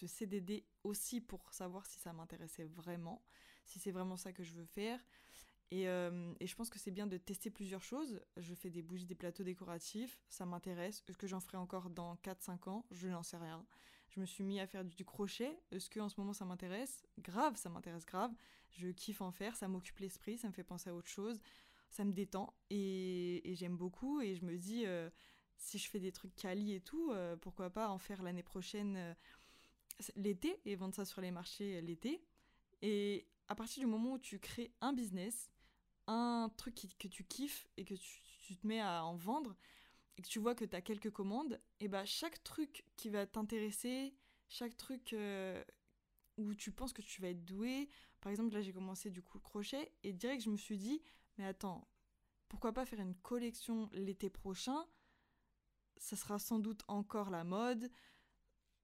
CDD 0.06 0.64
aussi 0.84 1.20
pour 1.20 1.52
savoir 1.52 1.84
si 1.86 1.98
ça 1.98 2.12
m'intéressait 2.12 2.64
vraiment, 2.64 3.22
si 3.66 3.78
c'est 3.78 3.90
vraiment 3.90 4.16
ça 4.16 4.32
que 4.32 4.42
je 4.42 4.54
veux 4.54 4.66
faire. 4.66 5.00
Et, 5.70 5.88
euh, 5.88 6.32
et 6.40 6.46
je 6.46 6.54
pense 6.54 6.70
que 6.70 6.78
c'est 6.78 6.90
bien 6.90 7.06
de 7.06 7.16
tester 7.16 7.50
plusieurs 7.50 7.82
choses. 7.82 8.20
Je 8.36 8.54
fais 8.54 8.70
des 8.70 8.82
bougies, 8.82 9.06
des 9.06 9.14
plateaux 9.14 9.42
décoratifs, 9.42 10.22
ça 10.28 10.46
m'intéresse. 10.46 11.02
Est-ce 11.08 11.18
que 11.18 11.26
j'en 11.26 11.40
ferai 11.40 11.56
encore 11.56 11.90
dans 11.90 12.16
4-5 12.16 12.68
ans 12.68 12.86
Je 12.90 13.08
n'en 13.08 13.22
sais 13.22 13.38
rien. 13.38 13.66
Je 14.14 14.20
me 14.20 14.26
suis 14.26 14.44
mis 14.44 14.60
à 14.60 14.66
faire 14.66 14.84
du 14.84 15.04
crochet. 15.04 15.58
Est-ce 15.72 15.90
que 15.90 15.98
en 15.98 16.08
ce 16.08 16.20
moment 16.20 16.32
ça 16.32 16.44
m'intéresse 16.44 17.04
Grave, 17.18 17.56
ça 17.56 17.68
m'intéresse 17.68 18.06
grave. 18.06 18.32
Je 18.70 18.88
kiffe 18.88 19.20
en 19.20 19.32
faire, 19.32 19.56
ça 19.56 19.66
m'occupe 19.66 19.98
l'esprit, 19.98 20.38
ça 20.38 20.48
me 20.48 20.52
fait 20.52 20.64
penser 20.64 20.90
à 20.90 20.94
autre 20.94 21.08
chose, 21.08 21.40
ça 21.90 22.04
me 22.04 22.12
détend 22.12 22.54
et, 22.70 23.42
j'aime 23.54 23.76
beaucoup. 23.76 24.20
Et 24.20 24.36
je 24.36 24.44
me 24.44 24.56
dis, 24.56 24.86
euh, 24.86 25.10
si 25.56 25.78
je 25.78 25.88
fais 25.88 26.00
des 26.00 26.12
trucs 26.12 26.34
quali 26.36 26.74
et 26.74 26.80
tout, 26.80 27.10
euh, 27.10 27.36
pourquoi 27.36 27.70
pas 27.70 27.88
en 27.88 27.98
faire 27.98 28.22
l'année 28.22 28.42
prochaine 28.42 29.16
l'été 30.16 30.60
et 30.64 30.76
vendre 30.76 30.94
ça 30.94 31.04
sur 31.04 31.20
les 31.20 31.30
marchés 31.30 31.80
l'été. 31.80 32.22
Et 32.82 33.26
à 33.48 33.54
partir 33.54 33.80
du 33.80 33.86
moment 33.86 34.12
où 34.12 34.18
tu 34.18 34.38
crées 34.38 34.72
un 34.80 34.92
business, 34.92 35.50
un 36.06 36.50
truc 36.56 36.74
que 36.98 37.08
tu 37.08 37.24
kiffes 37.24 37.66
et 37.76 37.84
que 37.84 37.94
tu, 37.94 38.56
te 38.56 38.66
mets 38.66 38.80
à 38.80 39.04
en 39.04 39.16
vendre, 39.16 39.56
et 40.16 40.22
que 40.22 40.28
tu 40.28 40.38
vois 40.38 40.54
que 40.54 40.64
tu 40.64 40.76
as 40.76 40.82
quelques 40.82 41.10
commandes, 41.10 41.60
et 41.80 41.88
bah 41.88 42.04
chaque 42.04 42.42
truc 42.44 42.84
qui 42.96 43.08
va 43.10 43.26
t'intéresser, 43.26 44.14
chaque 44.48 44.76
truc 44.76 45.12
euh, 45.12 45.62
où 46.36 46.54
tu 46.54 46.70
penses 46.70 46.92
que 46.92 47.02
tu 47.02 47.20
vas 47.20 47.28
être 47.28 47.44
doué, 47.44 47.88
par 48.20 48.30
exemple 48.30 48.54
là 48.54 48.62
j'ai 48.62 48.72
commencé 48.72 49.10
du 49.10 49.22
coup 49.22 49.38
le 49.38 49.42
crochet, 49.42 49.92
et 50.02 50.12
direct 50.12 50.42
je 50.42 50.50
me 50.50 50.56
suis 50.56 50.78
dit, 50.78 51.02
mais 51.38 51.44
attends, 51.44 51.88
pourquoi 52.48 52.72
pas 52.72 52.86
faire 52.86 53.00
une 53.00 53.16
collection 53.16 53.88
l'été 53.92 54.30
prochain? 54.30 54.86
Ça 55.96 56.16
sera 56.16 56.38
sans 56.38 56.58
doute 56.58 56.82
encore 56.88 57.30
la 57.30 57.44
mode, 57.44 57.90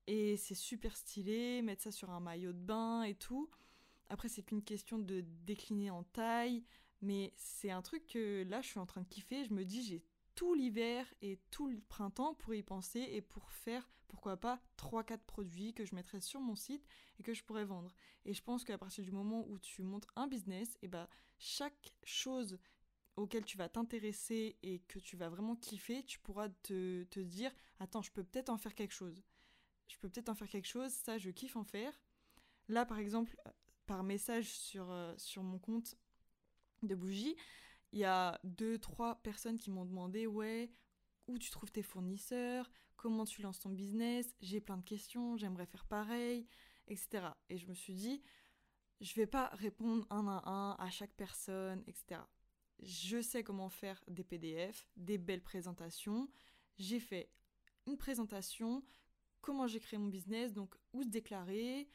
et 0.06 0.36
c'est 0.36 0.54
super 0.54 0.96
stylé, 0.96 1.62
mettre 1.62 1.82
ça 1.82 1.92
sur 1.92 2.10
un 2.10 2.20
maillot 2.20 2.52
de 2.52 2.58
bain 2.58 3.02
et 3.04 3.14
tout. 3.14 3.48
Après, 4.08 4.28
c'est 4.28 4.42
qu'une 4.42 4.64
question 4.64 4.98
de 4.98 5.20
décliner 5.44 5.90
en 5.90 6.02
taille, 6.02 6.64
mais 7.00 7.32
c'est 7.36 7.70
un 7.70 7.80
truc 7.80 8.08
que 8.08 8.44
là, 8.48 8.60
je 8.60 8.66
suis 8.66 8.80
en 8.80 8.86
train 8.86 9.02
de 9.02 9.06
kiffer. 9.06 9.44
Je 9.44 9.54
me 9.54 9.64
dis, 9.64 9.84
j'ai 9.84 10.02
tout 10.34 10.54
l'hiver 10.54 11.06
et 11.22 11.38
tout 11.50 11.68
le 11.68 11.80
printemps 11.80 12.34
pour 12.34 12.54
y 12.54 12.62
penser 12.62 13.00
et 13.00 13.20
pour 13.20 13.50
faire, 13.50 13.90
pourquoi 14.08 14.36
pas, 14.36 14.60
3-4 14.78 15.18
produits 15.18 15.74
que 15.74 15.84
je 15.84 15.94
mettrais 15.94 16.20
sur 16.20 16.40
mon 16.40 16.54
site 16.54 16.86
et 17.18 17.22
que 17.22 17.34
je 17.34 17.44
pourrais 17.44 17.64
vendre. 17.64 17.94
Et 18.24 18.34
je 18.34 18.42
pense 18.42 18.64
qu'à 18.64 18.78
partir 18.78 19.04
du 19.04 19.12
moment 19.12 19.46
où 19.48 19.58
tu 19.58 19.82
montes 19.82 20.06
un 20.16 20.26
business, 20.26 20.78
et 20.82 20.88
bah, 20.88 21.08
chaque 21.38 21.94
chose 22.04 22.58
auquel 23.16 23.44
tu 23.44 23.56
vas 23.56 23.68
t'intéresser 23.68 24.56
et 24.62 24.80
que 24.80 24.98
tu 24.98 25.16
vas 25.16 25.28
vraiment 25.28 25.56
kiffer, 25.56 26.04
tu 26.04 26.18
pourras 26.20 26.48
te, 26.62 27.04
te 27.04 27.20
dire, 27.20 27.52
attends, 27.78 28.02
je 28.02 28.10
peux 28.12 28.24
peut-être 28.24 28.50
en 28.50 28.58
faire 28.58 28.74
quelque 28.74 28.94
chose 28.94 29.22
je 29.90 29.98
peux 29.98 30.08
peut-être 30.08 30.28
en 30.28 30.34
faire 30.34 30.48
quelque 30.48 30.68
chose, 30.68 30.92
ça 30.92 31.18
je 31.18 31.30
kiffe 31.30 31.56
en 31.56 31.64
faire. 31.64 31.92
Là 32.68 32.86
par 32.86 32.98
exemple, 32.98 33.36
par 33.86 34.04
message 34.04 34.46
sur, 34.46 34.90
euh, 34.90 35.12
sur 35.18 35.42
mon 35.42 35.58
compte 35.58 35.96
de 36.82 36.94
bougie, 36.94 37.36
il 37.92 38.00
y 38.00 38.04
a 38.04 38.40
deux, 38.44 38.78
trois 38.78 39.16
personnes 39.22 39.58
qui 39.58 39.70
m'ont 39.70 39.84
demandé, 39.84 40.26
ouais, 40.26 40.70
où 41.26 41.38
tu 41.38 41.50
trouves 41.50 41.72
tes 41.72 41.82
fournisseurs, 41.82 42.70
comment 42.96 43.24
tu 43.24 43.42
lances 43.42 43.60
ton 43.60 43.70
business, 43.70 44.34
j'ai 44.40 44.60
plein 44.60 44.76
de 44.76 44.84
questions, 44.84 45.36
j'aimerais 45.36 45.66
faire 45.66 45.84
pareil, 45.84 46.46
etc. 46.88 47.28
Et 47.48 47.56
je 47.56 47.66
me 47.66 47.74
suis 47.74 47.94
dit, 47.94 48.22
je 49.00 49.14
vais 49.14 49.26
pas 49.26 49.48
répondre 49.54 50.06
un 50.10 50.26
à 50.28 50.48
un 50.48 50.72
à 50.72 50.90
chaque 50.90 51.14
personne, 51.14 51.82
etc. 51.86 52.20
Je 52.80 53.20
sais 53.20 53.42
comment 53.42 53.68
faire 53.68 54.02
des 54.08 54.24
PDF, 54.24 54.88
des 54.96 55.18
belles 55.18 55.42
présentations. 55.42 56.28
J'ai 56.78 57.00
fait 57.00 57.30
une 57.86 57.96
présentation, 57.96 58.84
comment 59.40 59.66
j'ai 59.66 59.80
créé 59.80 59.98
mon 59.98 60.08
business, 60.08 60.52
donc 60.52 60.74
où 60.92 61.02
se 61.02 61.08
déclarer, 61.08 61.88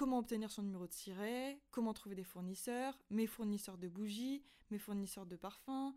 comment 0.00 0.20
obtenir 0.20 0.50
son 0.50 0.62
numéro 0.62 0.86
de 0.86 0.92
siret, 0.94 1.60
comment 1.70 1.92
trouver 1.92 2.14
des 2.14 2.24
fournisseurs, 2.24 2.98
mes 3.10 3.26
fournisseurs 3.26 3.76
de 3.76 3.86
bougies, 3.86 4.42
mes 4.70 4.78
fournisseurs 4.78 5.26
de 5.26 5.36
parfums, 5.36 5.94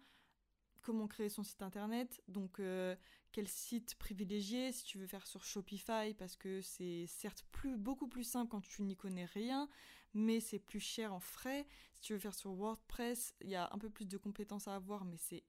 comment 0.81 1.07
créer 1.07 1.29
son 1.29 1.41
site 1.41 1.61
internet, 1.61 2.21
donc 2.27 2.59
euh, 2.59 2.97
quel 3.31 3.47
site 3.47 3.95
privilégier 3.95 4.73
si 4.73 4.83
tu 4.83 4.97
veux 4.97 5.07
faire 5.07 5.25
sur 5.25 5.45
Shopify 5.45 6.13
parce 6.15 6.35
que 6.35 6.59
c'est 6.59 7.05
certes 7.07 7.45
plus 7.53 7.77
beaucoup 7.77 8.09
plus 8.09 8.25
simple 8.25 8.51
quand 8.51 8.59
tu 8.59 8.81
n'y 8.81 8.97
connais 8.97 9.23
rien, 9.23 9.69
mais 10.13 10.41
c'est 10.41 10.59
plus 10.59 10.81
cher 10.81 11.13
en 11.13 11.21
frais. 11.21 11.65
Si 11.95 12.01
tu 12.01 12.11
veux 12.11 12.19
faire 12.19 12.35
sur 12.35 12.51
WordPress, 12.51 13.33
il 13.39 13.51
y 13.51 13.55
a 13.55 13.69
un 13.71 13.77
peu 13.77 13.89
plus 13.89 14.09
de 14.09 14.17
compétences 14.17 14.67
à 14.67 14.75
avoir, 14.75 15.05
mais 15.05 15.17
c'est 15.17 15.45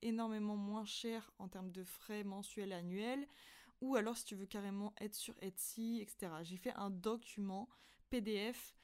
énormément 0.00 0.56
moins 0.56 0.86
cher 0.86 1.30
en 1.38 1.48
termes 1.48 1.72
de 1.72 1.84
frais 1.84 2.24
mensuels 2.24 2.72
et 2.72 2.76
annuels. 2.76 3.28
Ou 3.82 3.96
alors 3.96 4.16
si 4.16 4.24
tu 4.24 4.34
veux 4.34 4.46
carrément 4.46 4.94
être 4.98 5.14
sur 5.14 5.34
Etsy, 5.42 6.00
etc. 6.00 6.32
J'ai 6.42 6.56
fait 6.56 6.72
un 6.74 6.88
document 6.88 7.68
PDF 8.10 8.74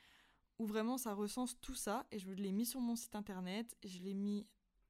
où 0.59 0.67
vraiment 0.67 0.97
ça 0.97 1.15
recense 1.15 1.61
tout 1.61 1.75
ça 1.75 2.07
et 2.13 2.19
je 2.19 2.31
l'ai 2.31 2.53
mis 2.53 2.67
sur 2.67 2.81
mon 2.81 2.97
site 2.97 3.15
internet, 3.17 3.77
je 3.85 3.99
l'ai 3.99 4.15
mis 4.15 4.47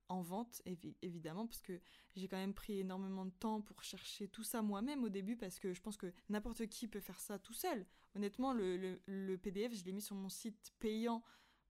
en 0.08 0.20
vente 0.20 0.62
évidemment 1.02 1.46
parce 1.46 1.62
que 1.62 1.80
j'ai 2.14 2.28
quand 2.28 2.36
même 2.36 2.54
pris 2.54 2.78
énormément 2.80 3.24
de 3.24 3.30
temps 3.30 3.62
pour 3.62 3.82
chercher 3.82 4.28
tout 4.28 4.42
ça 4.42 4.62
moi-même 4.62 5.02
au 5.02 5.08
début 5.08 5.36
parce 5.36 5.58
que 5.58 5.72
je 5.72 5.80
pense 5.80 5.96
que 5.96 6.12
n'importe 6.28 6.66
qui 6.66 6.88
peut 6.88 7.00
faire 7.00 7.20
ça 7.20 7.38
tout 7.38 7.54
seul. 7.54 7.86
Honnêtement, 8.14 8.52
le, 8.52 9.36
PDF, 9.36 9.74
je 9.74 9.84
l'ai 9.84 9.92
mis 9.92 10.02
sur 10.02 10.14
mon 10.14 10.28
site 10.28 10.74
payant 10.78 11.22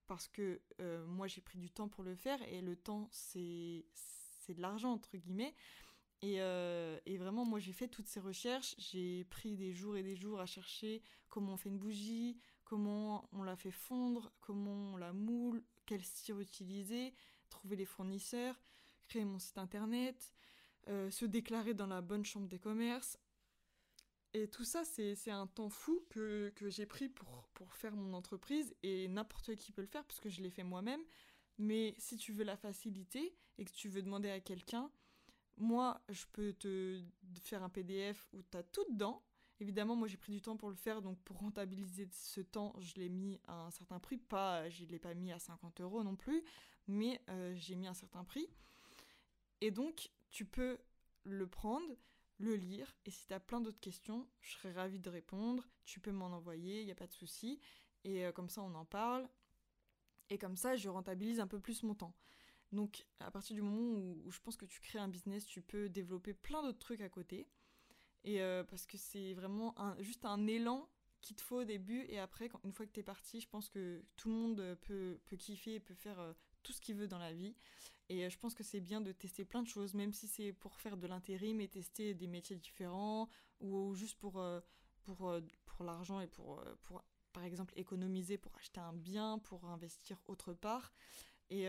parce 0.07 0.29
que 0.29 0.61
euh, 0.81 1.07
moi 1.07 1.27
j'ai 1.27 1.41
pris 1.41 1.59
du 1.59 1.71
temps 1.71 1.89
pour 1.89 2.05
le 2.05 2.15
faire 2.15 2.43
et 2.49 2.61
le 2.61 2.77
temps 2.77 3.09
c'est 3.13 3.87
de 4.49 4.61
l'argent 4.61 4.93
entre 4.93 5.17
guillemets. 5.17 5.55
Et, 6.25 6.41
euh, 6.41 6.99
et, 7.05 7.19
vraiment, 7.19 7.45
moi, 7.45 7.59
j'ai 7.59 7.75
fait 7.75 7.87
toutes 7.87 8.09
ces 8.09 8.19
recherches. 8.19 8.75
J'ai 8.79 9.25
pris 9.25 9.57
des 9.57 9.75
jours 9.75 9.99
et 9.99 10.03
des 10.03 10.17
jours 10.17 10.41
à 10.41 10.47
chercher 10.47 11.03
comment 11.29 11.53
on 11.53 11.57
fait 11.59 11.69
une 11.69 11.79
bougie, 11.79 12.39
comment 12.65 13.29
on 13.33 13.43
la 13.43 13.57
fait 13.57 13.71
fondre, 13.71 14.33
comment 14.41 14.95
on 14.95 14.97
la 14.97 15.13
moule, 15.13 15.63
quel 15.85 16.03
cire 16.03 16.41
utiliser, 16.41 17.13
trouver 17.51 17.77
les 17.77 17.85
fournisseurs, 17.85 18.59
créer 19.07 19.27
mon 19.27 19.39
site 19.39 19.59
internet, 19.59 20.33
euh, 20.89 21.11
se 21.11 21.27
déclarer 21.27 21.75
dans 21.75 21.87
la 21.87 22.01
bonne 22.01 22.25
chambre 22.25 22.49
des 22.49 22.59
commerces. 22.59 23.19
Et 24.33 24.49
tout 24.49 24.65
ça, 24.65 24.83
c'est 24.85 25.31
un 25.31 25.47
temps 25.47 25.69
fou 25.69 26.07
que, 26.09 26.55
j'ai 26.69 26.87
pris 26.87 27.11
pour, 27.11 27.49
pour 27.53 27.75
faire 27.75 27.95
mon 27.95 28.15
entreprise 28.15 28.75
et 28.83 29.09
n'importe 29.09 29.57
qui 29.57 29.73
peut 29.73 29.83
le 29.83 29.89
faire 29.89 30.05
parce 30.07 30.21
que 30.21 30.31
je 30.31 30.41
l'ai 30.41 30.51
fait 30.51 30.65
moi-même. 30.65 31.03
Mais 31.59 31.95
si 31.99 32.17
tu 32.17 32.33
veux 32.33 32.45
la 32.45 32.57
facilité 32.57 33.37
et 33.59 33.67
que 33.67 33.73
tu 33.73 33.91
veux 33.91 34.01
demander 34.01 34.31
à 34.31 34.41
quelqu'un, 34.41 34.91
moi, 35.57 36.01
je 36.09 36.25
peux 36.33 36.53
te 36.53 37.03
faire 37.43 37.63
un 37.63 37.69
PDF 37.69 38.29
où 38.33 38.43
tu 38.43 38.57
as 38.57 38.63
tout 38.63 38.85
dedans 38.91 39.23
Évidemment, 39.61 39.95
moi 39.95 40.09
j'ai 40.09 40.17
pris 40.17 40.33
du 40.33 40.43
temps 40.43 40.57
pour 40.57 40.69
le 40.69 40.75
faire, 40.75 41.01
donc 41.01 41.19
pour 41.23 41.39
rentabiliser 41.39 42.09
ce 42.11 42.41
temps, 42.41 42.75
je 42.81 42.95
l'ai 42.97 43.09
mis 43.09 43.41
à 43.47 43.67
un 43.67 43.71
certain 43.71 44.01
prix. 44.01 44.19
Pas, 44.19 44.69
je 44.69 44.85
ne 44.85 44.91
l'ai 44.91 44.99
pas 44.99 45.15
mis 45.15 45.33
à 45.33 45.39
50 45.39 45.81
euros 45.81 46.03
non 46.03 46.17
plus, 46.17 46.43
mais 46.89 47.21
euh, 47.29 47.55
j'ai 47.55 47.77
mis 47.77 47.87
un 47.87 47.95
certain 47.95 48.25
prix. 48.25 48.49
Et 49.61 49.71
donc, 49.71 50.11
tu 50.31 50.45
peux 50.45 50.79
le 51.23 51.47
prendre, 51.47 51.87
le 52.39 52.57
lire, 52.57 52.97
et 53.07 53.11
si 53.11 53.27
tu 53.27 53.33
as 53.33 53.41
plein 53.41 53.61
d'autres 53.61 53.81
questions, 53.81 54.29
je 54.41 54.55
serais 54.55 54.73
ravie 54.73 54.99
de 54.99 55.09
répondre. 55.09 55.69
Tu 55.85 56.01
peux 56.01 56.13
m'en 56.13 56.27
envoyer, 56.27 56.81
il 56.81 56.87
n'y 56.87 56.93
a 56.93 56.97
pas 56.97 57.07
de 57.07 57.13
souci. 57.13 57.61
Et 58.03 58.27
euh, 58.27 58.33
comme 58.33 58.49
ça, 58.49 58.61
on 58.61 58.75
en 58.75 58.85
parle. 58.85 59.29
Et 60.31 60.39
comme 60.39 60.57
ça, 60.57 60.75
je 60.75 60.89
rentabilise 60.89 61.39
un 61.39 61.47
peu 61.47 61.61
plus 61.61 61.85
mon 61.85 61.95
temps. 61.95 62.15
Donc, 62.73 63.07
à 63.21 63.31
partir 63.31 63.55
du 63.55 63.63
moment 63.63 63.99
où, 63.99 64.31
je 64.31 64.41
pense 64.41 64.57
que 64.57 64.65
tu 64.67 64.81
crées 64.81 64.99
un 64.99 65.09
business, 65.09 65.47
tu 65.47 65.63
peux 65.63 65.89
développer 65.89 66.35
plein 66.35 66.63
d'autres 66.63 66.79
trucs 66.79 67.01
à 67.01 67.09
côté. 67.09 67.47
Et 68.25 68.41
euh, 68.41 68.65
parce 68.65 68.87
que 68.87 68.97
c'est 68.97 69.35
vraiment 69.35 69.75
juste 70.01 70.25
un 70.25 70.47
élan 70.47 70.89
qu'il 71.21 71.37
te 71.37 71.43
faut 71.43 71.61
au 71.61 71.65
début. 71.65 72.05
Et 72.09 72.19
après, 72.19 72.51
une 72.65 72.73
fois 72.73 72.87
que 72.87 72.93
tu 72.93 73.01
es 73.01 73.05
parti, 73.05 73.41
je 73.41 73.49
pense 73.49 73.69
que 73.69 74.05
tout 74.17 74.29
le 74.29 74.35
monde 74.35 74.79
peut, 74.83 75.21
peut 75.27 75.37
kiffer 75.37 75.75
et 75.75 75.81
peut 75.81 75.95
faire 75.95 76.19
euh, 76.19 76.33
tout 76.63 76.73
ce 76.73 76.81
qu'il 76.81 76.97
veut 76.97 77.07
dans 77.07 77.19
la 77.19 77.33
vie. 77.33 77.55
Et 78.09 78.25
euh, 78.25 78.31
je 78.31 78.39
pense 78.39 78.55
que 78.55 78.65
c'est 78.65 78.81
bien 78.81 79.01
de 79.01 79.13
tester 79.13 79.45
plein 79.45 79.63
de 79.63 79.69
choses, 79.69 79.95
même 79.95 80.13
si 80.13 80.27
c'est 80.27 80.53
pour 80.53 80.77
faire 80.77 80.97
de 80.97 81.07
l'intérim 81.07 81.61
et 81.61 81.69
tester 81.69 82.15
des 82.15 82.27
métiers 82.27 82.57
différents 82.57 83.29
ou, 83.61 83.95
juste 83.95 84.19
pour, 84.19 84.43
pour, 85.03 85.33
pour 85.65 85.85
l'argent 85.85 86.21
et 86.21 86.27
pour, 86.27 86.63
pour, 86.83 87.05
par 87.33 87.45
exemple, 87.45 87.73
économiser 87.77 88.37
pour 88.37 88.55
acheter 88.57 88.81
un 88.81 88.93
bien, 88.93 89.39
pour 89.39 89.65
investir 89.67 90.21
autre 90.27 90.55
part. 90.55 90.93
Et 91.51 91.67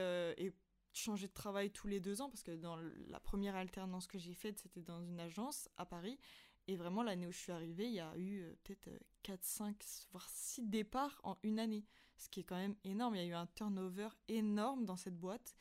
changer 0.97 1.27
de 1.27 1.33
travail 1.33 1.71
tous 1.71 1.87
les 1.87 1.99
deux 1.99 2.21
ans, 2.21 2.29
parce 2.29 2.43
que 2.43 2.51
dans 2.51 2.77
la 3.07 3.19
première 3.19 3.55
alternance 3.55 4.07
que 4.07 4.17
j'ai 4.17 4.33
faite, 4.33 4.59
c'était 4.59 4.81
dans 4.81 5.01
une 5.01 5.19
agence 5.19 5.69
à 5.77 5.85
Paris. 5.85 6.19
Et 6.67 6.75
vraiment, 6.75 7.03
l'année 7.03 7.27
où 7.27 7.31
je 7.31 7.37
suis 7.37 7.51
arrivée, 7.51 7.85
il 7.85 7.93
y 7.93 7.99
a 7.99 8.17
eu 8.17 8.41
euh, 8.41 8.55
peut-être 8.63 8.89
4, 9.21 9.39
euh, 9.39 9.43
5, 9.43 9.85
voire 10.11 10.27
6 10.29 10.63
départs 10.63 11.19
en 11.23 11.37
une 11.43 11.59
année. 11.59 11.85
Ce 12.17 12.27
qui 12.29 12.39
est 12.39 12.43
quand 12.43 12.55
même 12.55 12.75
énorme. 12.83 13.15
Il 13.15 13.21
y 13.21 13.25
a 13.25 13.27
eu 13.27 13.33
un 13.33 13.45
turnover 13.45 14.09
énorme 14.27 14.85
dans 14.85 14.95
cette 14.95 15.19
boîte. 15.19 15.55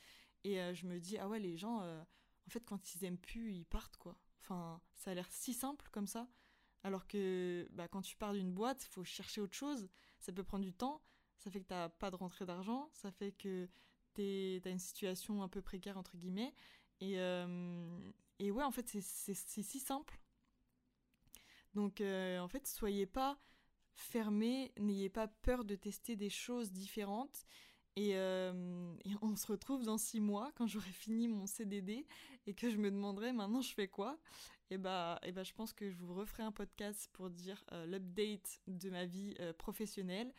Et 0.44 0.60
euh, 0.60 0.72
je 0.72 0.86
me 0.86 0.98
dis, 0.98 1.18
ah 1.18 1.28
ouais, 1.28 1.40
les 1.40 1.56
gens, 1.56 1.80
en 1.80 2.50
fait, 2.50 2.64
quand 2.64 2.94
ils 2.94 3.04
aiment 3.04 3.18
plus, 3.18 3.52
ils 3.52 3.66
partent, 3.66 3.96
quoi. 3.96 4.16
Enfin, 4.40 4.80
ça 4.94 5.10
a 5.10 5.14
l'air 5.14 5.30
si 5.30 5.52
simple 5.52 5.88
comme 5.90 6.06
ça. 6.06 6.28
Alors 6.84 7.06
que 7.06 7.66
bah, 7.72 7.88
quand 7.88 8.02
tu 8.02 8.16
pars 8.16 8.34
d'une 8.34 8.52
boîte, 8.52 8.84
il 8.84 8.88
faut 8.88 9.04
chercher 9.04 9.40
autre 9.40 9.54
chose. 9.54 9.88
Ça 10.20 10.32
peut 10.32 10.44
prendre 10.44 10.64
du 10.64 10.74
temps. 10.74 11.02
Ça 11.38 11.50
fait 11.50 11.60
que 11.60 11.66
tu 11.66 11.74
n'as 11.74 11.88
pas 11.88 12.10
de 12.10 12.16
rentrée 12.16 12.46
d'argent. 12.46 12.90
Ça 12.92 13.10
fait 13.10 13.32
que 13.32 13.68
tu 14.14 14.60
as 14.64 14.70
une 14.70 14.78
situation 14.78 15.42
un 15.42 15.48
peu 15.48 15.62
précaire, 15.62 15.98
entre 15.98 16.16
guillemets. 16.16 16.54
Et, 17.00 17.14
et 18.38 18.50
ouais, 18.50 18.64
en 18.64 18.70
fait, 18.70 18.88
c'est 18.88 19.34
si 19.34 19.80
simple 19.80 20.20
donc 21.74 22.00
euh, 22.00 22.38
en 22.38 22.48
fait, 22.48 22.66
soyez 22.66 23.06
pas 23.06 23.38
fermés, 23.94 24.72
n'ayez 24.78 25.08
pas 25.08 25.28
peur 25.28 25.64
de 25.64 25.74
tester 25.74 26.16
des 26.16 26.30
choses 26.30 26.72
différentes. 26.72 27.46
Et, 27.96 28.16
euh, 28.16 28.92
on 29.22 29.36
se 29.36 29.46
retrouve 29.46 29.84
dans 29.84 29.98
six 29.98 30.20
mois 30.20 30.50
quand 30.56 30.66
j'aurai 30.66 30.90
fini 30.90 31.28
mon 31.28 31.46
CDD 31.46 32.06
et 32.46 32.54
que 32.54 32.70
je 32.70 32.76
me 32.76 32.90
demanderai 32.90 33.32
maintenant 33.32 33.60
je 33.60 33.72
fais 33.72 33.86
quoi? 33.88 34.18
Et 34.70 34.78
bah, 34.78 35.20
et 35.22 35.30
bah 35.30 35.44
je 35.44 35.52
pense 35.52 35.72
que 35.72 35.90
je 35.90 35.96
vous 35.98 36.14
referai 36.14 36.42
un 36.42 36.50
podcast 36.50 37.08
pour 37.12 37.30
dire 37.30 37.62
euh, 37.72 37.86
l'update 37.86 38.60
de 38.66 38.90
ma 38.90 39.04
vie 39.04 39.34
professionnelle. 39.58 40.32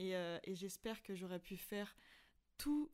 Et, 0.00 0.12
et 0.12 0.54
j'espère 0.54 1.02
que 1.02 1.16
j'aurai 1.16 1.40
pu 1.40 1.56
faire 1.56 1.96
tout, 2.56 2.88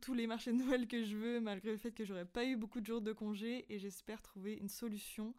tous 0.00 0.14
les 0.14 0.26
marchés 0.26 0.52
de 0.52 0.58
Noël 0.58 0.86
que 0.86 1.02
je 1.04 1.16
veux, 1.16 1.40
malgré 1.40 1.70
le 1.70 1.76
fait 1.76 1.92
que 1.92 2.04
j'aurais 2.04 2.24
pas 2.24 2.44
eu 2.44 2.56
beaucoup 2.56 2.80
de 2.80 2.86
jours 2.86 3.00
de 3.00 3.12
congé. 3.12 3.66
Et 3.68 3.78
j'espère 3.78 4.22
trouver 4.22 4.54
une 4.54 4.68
solution 4.68 5.34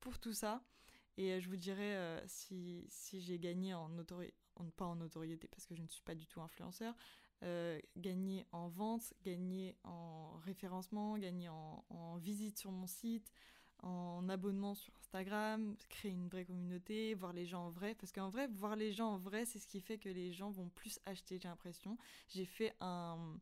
pour 0.00 0.18
tout 0.18 0.32
ça. 0.32 0.62
Et 1.16 1.32
euh, 1.32 1.40
je 1.40 1.48
vous 1.48 1.56
dirai 1.56 1.96
euh, 1.96 2.20
si, 2.26 2.86
si 2.88 3.20
j'ai 3.20 3.38
gagné 3.38 3.74
en 3.74 3.88
notoriété, 3.88 4.34
pas 4.76 4.86
en 4.86 4.96
notoriété 4.96 5.48
parce 5.48 5.66
que 5.66 5.74
je 5.74 5.82
ne 5.82 5.88
suis 5.88 6.02
pas 6.02 6.14
du 6.14 6.26
tout 6.26 6.40
influenceur, 6.40 6.94
euh, 7.42 7.78
gagné 7.96 8.46
en 8.52 8.68
vente, 8.68 9.12
gagné 9.24 9.76
en 9.84 10.36
référencement, 10.38 11.18
gagné 11.18 11.48
en, 11.48 11.84
en, 11.90 12.16
visite 12.16 12.58
sur 12.58 12.70
mon 12.70 12.86
site, 12.86 13.32
en 13.82 14.28
abonnement 14.28 14.74
sur 14.74 14.92
Instagram, 14.96 15.76
créer 15.88 16.12
une 16.12 16.28
vraie 16.28 16.44
communauté, 16.44 17.14
voir 17.14 17.32
les 17.32 17.46
gens 17.46 17.66
en 17.66 17.70
vrai. 17.70 17.94
Parce 17.94 18.12
qu'en 18.12 18.30
vrai, 18.30 18.48
voir 18.48 18.76
les 18.76 18.92
gens 18.92 19.10
en 19.10 19.18
vrai, 19.18 19.44
c'est 19.44 19.58
ce 19.58 19.66
qui 19.66 19.80
fait 19.80 19.98
que 19.98 20.08
les 20.08 20.32
gens 20.32 20.50
vont 20.50 20.68
plus 20.68 20.98
acheter, 21.06 21.38
j'ai 21.40 21.48
l'impression. 21.48 21.96
J'ai 22.28 22.44
fait 22.44 22.74
un, 22.80 23.38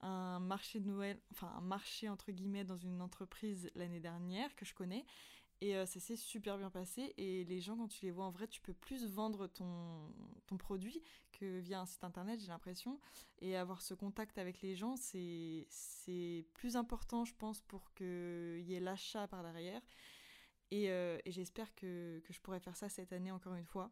un 0.00 0.38
marché 0.38 0.80
de 0.80 0.86
Noël, 0.86 1.20
enfin 1.30 1.52
un 1.56 1.60
marché 1.60 2.08
entre 2.08 2.30
guillemets 2.32 2.64
dans 2.64 2.76
une 2.76 3.00
entreprise 3.00 3.70
l'année 3.74 4.00
dernière 4.00 4.54
que 4.56 4.64
je 4.64 4.74
connais. 4.74 5.04
Et 5.60 5.76
euh, 5.76 5.86
ça 5.86 6.00
s'est 6.00 6.16
super 6.16 6.58
bien 6.58 6.70
passé. 6.70 7.14
Et 7.16 7.44
les 7.44 7.60
gens, 7.60 7.76
quand 7.76 7.88
tu 7.88 8.04
les 8.04 8.10
vois 8.10 8.26
en 8.26 8.30
vrai, 8.30 8.46
tu 8.48 8.60
peux 8.60 8.74
plus 8.74 9.06
vendre 9.06 9.46
ton, 9.46 10.12
ton 10.46 10.56
produit 10.56 11.00
que 11.32 11.58
via 11.60 11.80
un 11.80 11.86
site 11.86 12.04
internet, 12.04 12.40
j'ai 12.40 12.48
l'impression. 12.48 13.00
Et 13.40 13.56
avoir 13.56 13.80
ce 13.80 13.94
contact 13.94 14.36
avec 14.36 14.60
les 14.60 14.76
gens, 14.76 14.96
c'est 14.96 16.46
plus 16.54 16.76
important, 16.76 17.24
je 17.24 17.34
pense, 17.34 17.62
pour 17.62 17.94
qu'il 17.94 18.64
y 18.66 18.74
ait 18.74 18.80
l'achat 18.80 19.26
par 19.28 19.42
derrière. 19.42 19.80
Et, 20.70 20.90
euh, 20.90 21.18
et 21.24 21.30
j'espère 21.30 21.74
que, 21.74 22.20
que, 22.24 22.32
je 22.32 22.40
pourrai 22.40 22.58
faire 22.58 22.76
ça 22.76 22.88
cette 22.88 23.12
année 23.12 23.30
encore 23.30 23.54
une 23.54 23.66
fois. 23.66 23.90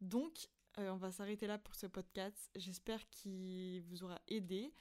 Donc, 0.00 0.48
euh, 0.78 0.90
on 0.90 0.96
va 0.96 1.12
s'arrêter 1.12 1.46
là 1.46 1.58
pour 1.58 1.74
ce 1.74 1.86
podcast. 1.86 2.50
J'espère 2.56 3.08
qu'il 3.10 3.82
vous 3.82 4.02
aura 4.04 4.20
aidé. 4.28 4.72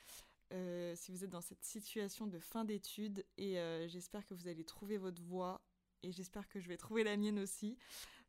Si 0.95 1.11
vous 1.11 1.23
êtes 1.23 1.29
dans 1.29 1.41
cette 1.41 1.63
situation 1.63 2.27
de 2.27 2.39
fin 2.39 2.63
d'études 2.65 3.25
et 3.37 3.55
j'espère 3.87 4.25
que 4.25 4.33
vous 4.33 4.47
allez 4.47 4.63
trouver 4.63 4.97
votre 4.97 5.21
voie 5.21 5.61
et 6.03 6.11
j'espère 6.11 6.47
que 6.47 6.59
je 6.59 6.67
vais 6.67 6.77
trouver 6.77 7.03
la 7.03 7.17
mienne 7.17 7.39
aussi. 7.39 7.77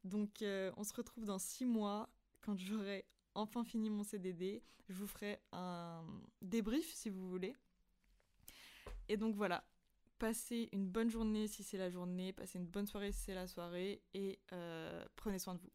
Donc 0.05 0.43
euh, 0.43 0.71
on 0.77 0.85
se 0.85 0.95
retrouve 0.95 1.25
dans 1.25 1.39
six 1.39 1.65
mois 1.65 2.09
quand 2.41 2.59
j'aurai 2.59 3.05
enfin 3.35 3.65
fini 3.65 3.91
mon 3.91 4.05
CDD. 4.05 4.63
Je 4.89 4.95
vous 4.95 5.07
ferai 5.07 5.41
un 5.53 6.05
débrief 6.43 6.93
si 6.95 7.11
vous 7.11 7.29
voulez. 7.29 7.55
Et 9.09 9.17
donc 9.17 9.35
voilà, 9.35 9.65
passez 10.19 10.69
une 10.73 10.87
bonne 10.87 11.11
journée 11.11 11.49
si 11.49 11.63
c'est 11.63 11.79
la 11.79 11.91
journée, 11.91 12.33
passez 12.33 12.59
une 12.59 12.67
bonne 12.67 12.87
soirée 12.87 13.13
si 13.13 13.21
c'est 13.21 13.35
la 13.35 13.47
soirée, 13.47 14.03
et 14.15 14.39
euh, 14.53 15.05
prenez 15.17 15.39
soin 15.39 15.55
de 15.55 15.61
vous. 15.61 15.71